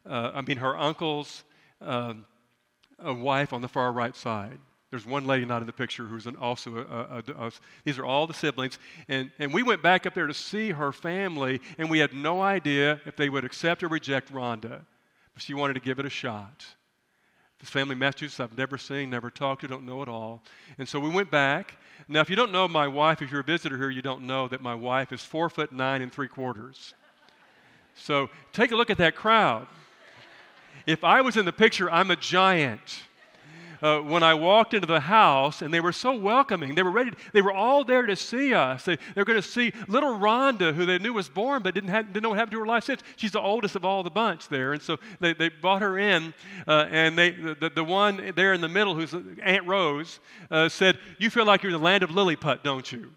uh, 0.08 0.30
I 0.34 0.40
mean, 0.40 0.56
her 0.56 0.76
uncle's 0.76 1.44
um, 3.02 3.22
wife 3.22 3.52
on 3.52 3.62
the 3.62 3.68
far 3.68 3.92
right 3.92 4.14
side. 4.14 4.58
There's 4.90 5.06
one 5.06 5.24
lady 5.24 5.44
not 5.44 5.60
in 5.60 5.66
the 5.66 5.72
picture 5.72 6.04
who's 6.04 6.26
an, 6.26 6.34
also 6.36 6.78
a, 6.78 7.42
a, 7.42 7.46
a, 7.46 7.52
these 7.84 7.98
are 7.98 8.04
all 8.04 8.26
the 8.26 8.34
siblings. 8.34 8.78
And, 9.08 9.30
and 9.38 9.54
we 9.54 9.62
went 9.62 9.82
back 9.82 10.04
up 10.04 10.14
there 10.14 10.26
to 10.26 10.34
see 10.34 10.70
her 10.70 10.90
family, 10.90 11.60
and 11.78 11.88
we 11.88 12.00
had 12.00 12.12
no 12.12 12.42
idea 12.42 13.00
if 13.06 13.14
they 13.14 13.28
would 13.28 13.44
accept 13.44 13.84
or 13.84 13.88
reject 13.88 14.32
Rhonda. 14.32 14.80
But 15.32 15.42
she 15.42 15.54
wanted 15.54 15.74
to 15.74 15.80
give 15.80 16.00
it 16.00 16.06
a 16.06 16.10
shot. 16.10 16.66
This 17.60 17.70
family, 17.70 17.94
Massachusetts, 17.94 18.40
I've 18.40 18.56
never 18.58 18.78
seen, 18.78 19.10
never 19.10 19.30
talked 19.30 19.60
to, 19.60 19.68
don't 19.68 19.84
know 19.84 20.02
at 20.02 20.08
all. 20.08 20.42
And 20.78 20.88
so 20.88 20.98
we 20.98 21.10
went 21.10 21.30
back. 21.30 21.76
Now, 22.08 22.20
if 22.20 22.30
you 22.30 22.34
don't 22.34 22.50
know 22.50 22.66
my 22.66 22.88
wife, 22.88 23.22
if 23.22 23.30
you're 23.30 23.42
a 23.42 23.44
visitor 23.44 23.76
here, 23.76 23.90
you 23.90 24.02
don't 24.02 24.22
know 24.22 24.48
that 24.48 24.62
my 24.62 24.74
wife 24.74 25.12
is 25.12 25.22
four 25.22 25.50
foot 25.50 25.70
nine 25.70 26.02
and 26.02 26.10
three 26.10 26.26
quarters. 26.26 26.94
So 27.94 28.28
take 28.52 28.72
a 28.72 28.76
look 28.76 28.90
at 28.90 28.98
that 28.98 29.14
crowd. 29.14 29.66
If 30.86 31.04
I 31.04 31.20
was 31.20 31.36
in 31.36 31.44
the 31.44 31.52
picture, 31.52 31.90
I'm 31.90 32.10
a 32.10 32.16
giant 32.16 33.02
uh, 33.82 34.00
when 34.00 34.22
I 34.22 34.34
walked 34.34 34.74
into 34.74 34.86
the 34.86 35.00
house, 35.00 35.62
and 35.62 35.72
they 35.72 35.80
were 35.80 35.92
so 35.92 36.14
welcoming. 36.14 36.74
They 36.74 36.82
were 36.82 36.90
ready. 36.90 37.12
They 37.32 37.42
were 37.42 37.52
all 37.52 37.84
there 37.84 38.06
to 38.06 38.16
see 38.16 38.54
us. 38.54 38.84
They, 38.84 38.96
they 38.96 39.20
were 39.20 39.24
going 39.24 39.40
to 39.40 39.46
see 39.46 39.72
little 39.88 40.18
Rhonda, 40.18 40.74
who 40.74 40.86
they 40.86 40.98
knew 40.98 41.12
was 41.12 41.28
born, 41.28 41.62
but 41.62 41.74
didn't, 41.74 41.90
have, 41.90 42.12
didn't 42.12 42.22
know 42.22 42.30
what 42.30 42.38
happened 42.38 42.52
to 42.52 42.60
her 42.60 42.66
life 42.66 42.84
since. 42.84 43.02
She's 43.16 43.32
the 43.32 43.40
oldest 43.40 43.76
of 43.76 43.84
all 43.84 44.02
the 44.02 44.10
bunch 44.10 44.48
there, 44.48 44.72
and 44.72 44.82
so 44.82 44.98
they, 45.20 45.32
they 45.32 45.48
brought 45.48 45.82
her 45.82 45.98
in. 45.98 46.34
Uh, 46.66 46.86
and 46.90 47.16
they, 47.16 47.30
the, 47.30 47.70
the 47.74 47.84
one 47.84 48.32
there 48.36 48.52
in 48.52 48.60
the 48.60 48.68
middle, 48.68 48.94
who's 48.94 49.14
Aunt 49.42 49.66
Rose, 49.66 50.20
uh, 50.50 50.68
said, 50.68 50.98
"You 51.18 51.30
feel 51.30 51.44
like 51.44 51.62
you're 51.62 51.72
in 51.72 51.78
the 51.78 51.84
land 51.84 52.02
of 52.02 52.10
Lilliput, 52.10 52.62
don't 52.62 52.90
you?" 52.90 53.10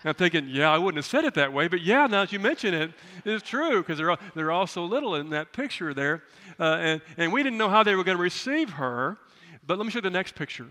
I'm 0.04 0.14
thinking, 0.14 0.48
yeah, 0.48 0.70
I 0.70 0.78
wouldn't 0.78 0.96
have 0.96 1.10
said 1.10 1.24
it 1.24 1.34
that 1.34 1.52
way, 1.52 1.68
but 1.68 1.82
yeah, 1.82 2.06
now 2.06 2.22
that 2.22 2.32
you 2.32 2.38
mention 2.38 2.74
it, 2.74 2.92
it's 3.24 3.46
true 3.46 3.82
because 3.82 3.98
they're, 3.98 4.10
all, 4.10 4.18
they're 4.34 4.50
all 4.50 4.66
so 4.66 4.84
little 4.84 5.14
in 5.14 5.30
that 5.30 5.52
picture 5.52 5.92
there. 5.92 6.22
Uh, 6.58 6.78
and, 6.80 7.02
and 7.16 7.32
we 7.32 7.42
didn't 7.42 7.58
know 7.58 7.68
how 7.68 7.82
they 7.82 7.94
were 7.94 8.04
going 8.04 8.16
to 8.16 8.22
receive 8.22 8.70
her. 8.70 9.18
But 9.66 9.78
let 9.78 9.84
me 9.84 9.90
show 9.90 9.98
you 9.98 10.02
the 10.02 10.10
next 10.10 10.34
picture. 10.34 10.66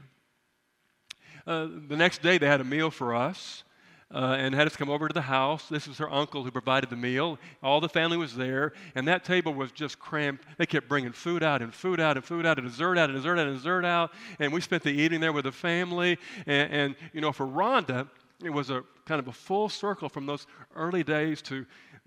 Uh, 1.45 1.67
the 1.87 1.95
next 1.95 2.21
day, 2.21 2.37
they 2.37 2.47
had 2.47 2.61
a 2.61 2.65
meal 2.65 2.89
for 2.91 3.15
us. 3.15 3.63
Uh, 4.11 4.35
and 4.39 4.55
had 4.55 4.65
us 4.65 4.75
come 4.75 4.89
over 4.89 5.07
to 5.07 5.13
the 5.13 5.21
house. 5.21 5.69
This 5.69 5.87
was 5.87 5.99
her 5.99 6.11
uncle 6.11 6.43
who 6.43 6.49
provided 6.49 6.89
the 6.89 6.95
meal. 6.95 7.37
All 7.61 7.79
the 7.79 7.87
family 7.87 8.17
was 8.17 8.35
there, 8.35 8.73
and 8.95 9.07
that 9.07 9.23
table 9.23 9.53
was 9.53 9.71
just 9.71 9.99
crammed. 9.99 10.39
They 10.57 10.65
kept 10.65 10.89
bringing 10.89 11.11
food 11.11 11.43
out 11.43 11.61
and 11.61 11.71
food 11.71 11.99
out 11.99 12.17
and 12.17 12.25
food 12.25 12.43
out 12.43 12.57
and 12.57 12.67
dessert 12.67 12.97
out 12.97 13.11
and 13.11 13.19
dessert 13.19 13.37
out 13.37 13.45
and 13.45 13.55
dessert 13.55 13.85
out. 13.85 14.11
And 14.39 14.51
we 14.51 14.61
spent 14.61 14.81
the 14.81 14.89
evening 14.89 15.19
there 15.19 15.31
with 15.31 15.45
the 15.45 15.51
family. 15.51 16.17
And, 16.47 16.73
and 16.73 16.95
you 17.13 17.21
know, 17.21 17.31
for 17.31 17.45
Rhonda, 17.45 18.07
it 18.43 18.49
was 18.49 18.69
a 18.69 18.83
kind 19.05 19.19
of 19.19 19.27
a 19.27 19.33
full 19.33 19.69
circle 19.69 20.09
from 20.09 20.25
those 20.25 20.47
early 20.75 21.03
days 21.03 21.41
to 21.43 21.65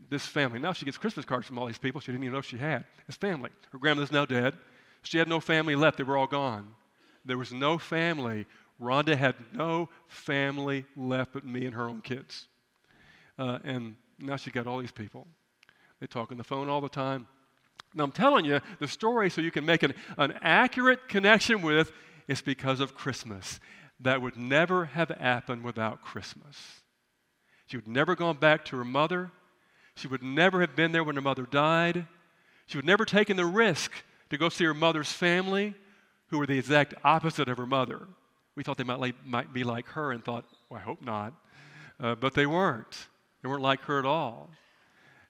this 0.09 0.27
family. 0.27 0.59
Now 0.59 0.73
she 0.73 0.85
gets 0.85 0.99
Christmas 0.99 1.27
cards 1.27 1.47
from 1.47 1.59
all 1.59 1.67
these 1.67 1.79
people 1.79 2.01
she 2.01 2.13
didn't 2.13 2.25
even 2.25 2.35
know 2.35 2.41
she 2.41 2.59
had. 2.59 2.85
It's 3.09 3.17
family. 3.17 3.51
Her 3.71 3.79
grandmother's 3.79 4.13
now 4.13 4.25
dead. 4.25 4.55
She 5.03 5.19
had 5.19 5.29
no 5.29 5.41
family 5.41 5.75
left, 5.75 5.99
they 5.99 6.05
were 6.05 6.17
all 6.17 6.27
gone. 6.27 6.69
There 7.25 7.39
was 7.39 7.53
no 7.53 7.79
family. 7.79 8.47
Rhonda 8.81 9.17
had 9.17 9.37
no 9.53 9.89
family 10.09 10.87
left 10.97 11.35
but 11.35 11.45
me 11.45 11.67
and 11.67 11.75
her 11.75 11.89
own 11.89 12.01
kids. 12.01 12.47
Uh, 13.39 13.59
and 13.65 13.97
now 14.19 14.37
she's 14.37 14.53
got 14.53 14.67
all 14.67 14.79
these 14.79 14.93
people. 14.93 15.27
They 16.01 16.07
talk 16.07 16.33
on 16.33 16.39
the 16.39 16.45
phone 16.45 16.69
all 16.69 16.81
the 16.81 16.89
time. 16.89 17.29
Now, 17.95 18.05
I'm 18.05 18.13
telling 18.13 18.45
you 18.45 18.61
the 18.79 18.89
story 18.89 19.31
so 19.31 19.41
you 19.41 19.51
can 19.51 19.67
make 19.67 19.83
an, 19.83 19.95
an 20.17 20.35
accurate 20.41 21.09
connection 21.09 21.63
with 21.63 21.93
it's 22.29 22.41
because 22.41 22.81
of 22.81 22.95
Christmas. 22.95 23.61
That 24.03 24.21
would 24.21 24.37
never 24.37 24.87
have 24.87 25.09
happened 25.09 25.63
without 25.63 26.03
Christmas. 26.03 26.83
She 27.67 27.77
would 27.77 27.89
never 27.89 28.15
gone 28.15 28.37
back 28.37 28.65
to 28.67 28.77
her 28.77 28.85
mother. 28.85 29.31
She 29.95 30.09
would 30.09 30.23
never 30.23 30.61
have 30.61 30.75
been 30.77 30.93
there 30.93 31.05
when 31.05 31.17
her 31.17 31.23
mother 31.23 31.47
died. 31.47 32.07
She 32.67 32.79
would 32.79 32.85
never 32.85 33.05
taken 33.05 33.37
the 33.37 33.47
risk 33.47 33.93
to 34.31 34.39
go 34.39 34.49
see 34.49 34.65
her 34.65 34.75
mother's 34.75 35.13
family, 35.13 35.75
who 36.29 36.39
were 36.39 36.47
the 36.47 36.59
exact 36.59 36.95
opposite 37.05 37.49
of 37.49 37.59
her 37.59 37.67
mother. 37.67 38.09
We 38.57 38.63
thought 38.63 38.77
they 38.77 38.85
might, 38.85 38.99
like, 38.99 39.15
might 39.25 39.53
be 39.53 39.65
like 39.65 39.87
her 39.89 40.13
and 40.13 40.25
thought, 40.25 40.47
well, 40.69 40.81
I 40.81 40.83
hope 40.83 41.03
not. 41.03 41.35
Uh, 42.01 42.15
but 42.15 42.35
they 42.35 42.47
weren't. 42.47 43.07
They 43.43 43.49
weren't 43.49 43.63
like 43.63 43.83
her 43.83 43.99
at 43.99 44.07
all. 44.07 44.51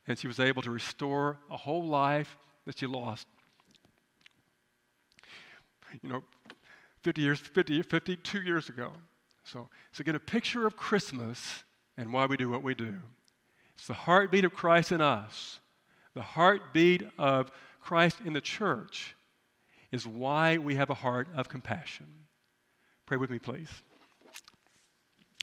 And 0.07 0.19
she 0.19 0.27
was 0.27 0.41
able 0.41 0.63
to 0.63 0.71
restore 0.71 1.39
a 1.51 1.57
whole 1.57 1.85
life 1.85 2.37
that 2.67 2.79
she 2.79 2.87
lost. 2.87 3.27
You 6.03 6.09
know, 6.09 6.23
50 7.03 7.21
years, 7.21 7.41
50, 7.41 7.83
52 7.83 8.43
years 8.43 8.69
ago. 8.69 8.93
So, 9.45 9.69
so 9.93 10.05
get 10.05 10.15
a 10.15 10.21
picture 10.21 10.67
of 10.67 10.77
Christmas 10.77 11.65
and 11.97 12.13
why 12.13 12.27
we 12.27 12.37
do 12.37 12.49
what 12.49 12.63
we 12.63 12.75
do. 12.75 12.95
It's 13.75 13.87
the 13.87 13.95
heartbeat 13.95 14.45
of 14.45 14.53
Christ 14.53 14.93
in 14.93 15.01
us, 15.01 15.61
the 16.15 16.23
heartbeat 16.23 17.03
of 17.19 17.51
Christ 17.81 18.19
in 18.25 18.33
the 18.33 18.41
church 18.41 19.17
is 19.91 20.07
why 20.07 20.59
we 20.59 20.77
have 20.77 20.91
a 20.91 20.95
heart 20.95 21.29
of 21.35 21.49
compassion. 21.49 22.07
Pray 23.07 23.17
with 23.17 23.31
me, 23.31 23.39
please. 23.39 23.69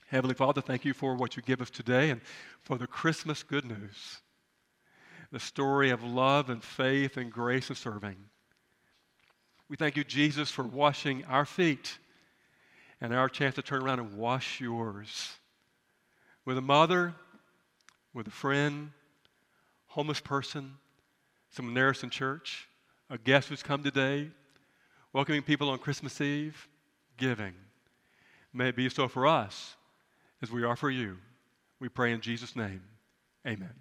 Heavenly 0.08 0.34
Father, 0.34 0.62
thank 0.62 0.86
you 0.86 0.94
for 0.94 1.16
what 1.16 1.36
you 1.36 1.44
give 1.44 1.62
us 1.62 1.70
today 1.70 2.10
and 2.10 2.22
for 2.64 2.78
the 2.78 2.88
Christmas 2.88 3.44
good 3.44 3.66
news. 3.66 4.22
The 5.32 5.40
story 5.40 5.92
of 5.92 6.04
love 6.04 6.50
and 6.50 6.64
faith 6.64 7.18
and 7.18 7.32
grace 7.32 7.70
and 7.70 7.78
serving. 7.78 8.16
We 9.70 9.76
thank 9.76 9.96
you, 9.96 10.04
Jesus, 10.04 10.50
for 10.50 10.64
washing 10.64 11.24
our 11.26 11.46
feet 11.46 12.00
and 13.00 13.14
our 13.14 13.30
chance 13.30 13.56
to 13.56 13.62
turn 13.62 13.84
around 13.84 14.00
and 14.00 14.18
wash 14.18 14.60
yours. 14.60 15.34
With 16.44 16.58
a 16.58 16.62
mother, 16.62 17.14
with 18.14 18.28
a 18.28 18.32
friend, 18.32 18.92
homeless 19.88 20.20
person, 20.20 20.74
someone 21.52 21.76
near 21.76 21.92
us 21.92 22.04
in 22.04 22.10
church, 22.10 22.68
a 23.12 23.18
guest 23.18 23.50
who's 23.50 23.62
come 23.62 23.84
today, 23.84 24.30
welcoming 25.14 25.44
people 25.44 25.70
on 25.70 25.78
Christmas 25.78 26.20
Eve, 26.20 26.68
giving. 27.18 27.54
May 28.52 28.70
it 28.70 28.76
be 28.76 28.90
so 28.90 29.08
for 29.08 29.28
us 29.28 29.76
as 30.42 30.52
we 30.52 30.64
are 30.64 30.76
for 30.76 30.90
you. 30.90 31.18
We 31.80 31.90
pray 31.90 32.12
in 32.12 32.22
Jesus' 32.22 32.56
name. 32.56 32.82
Amen. 33.46 33.74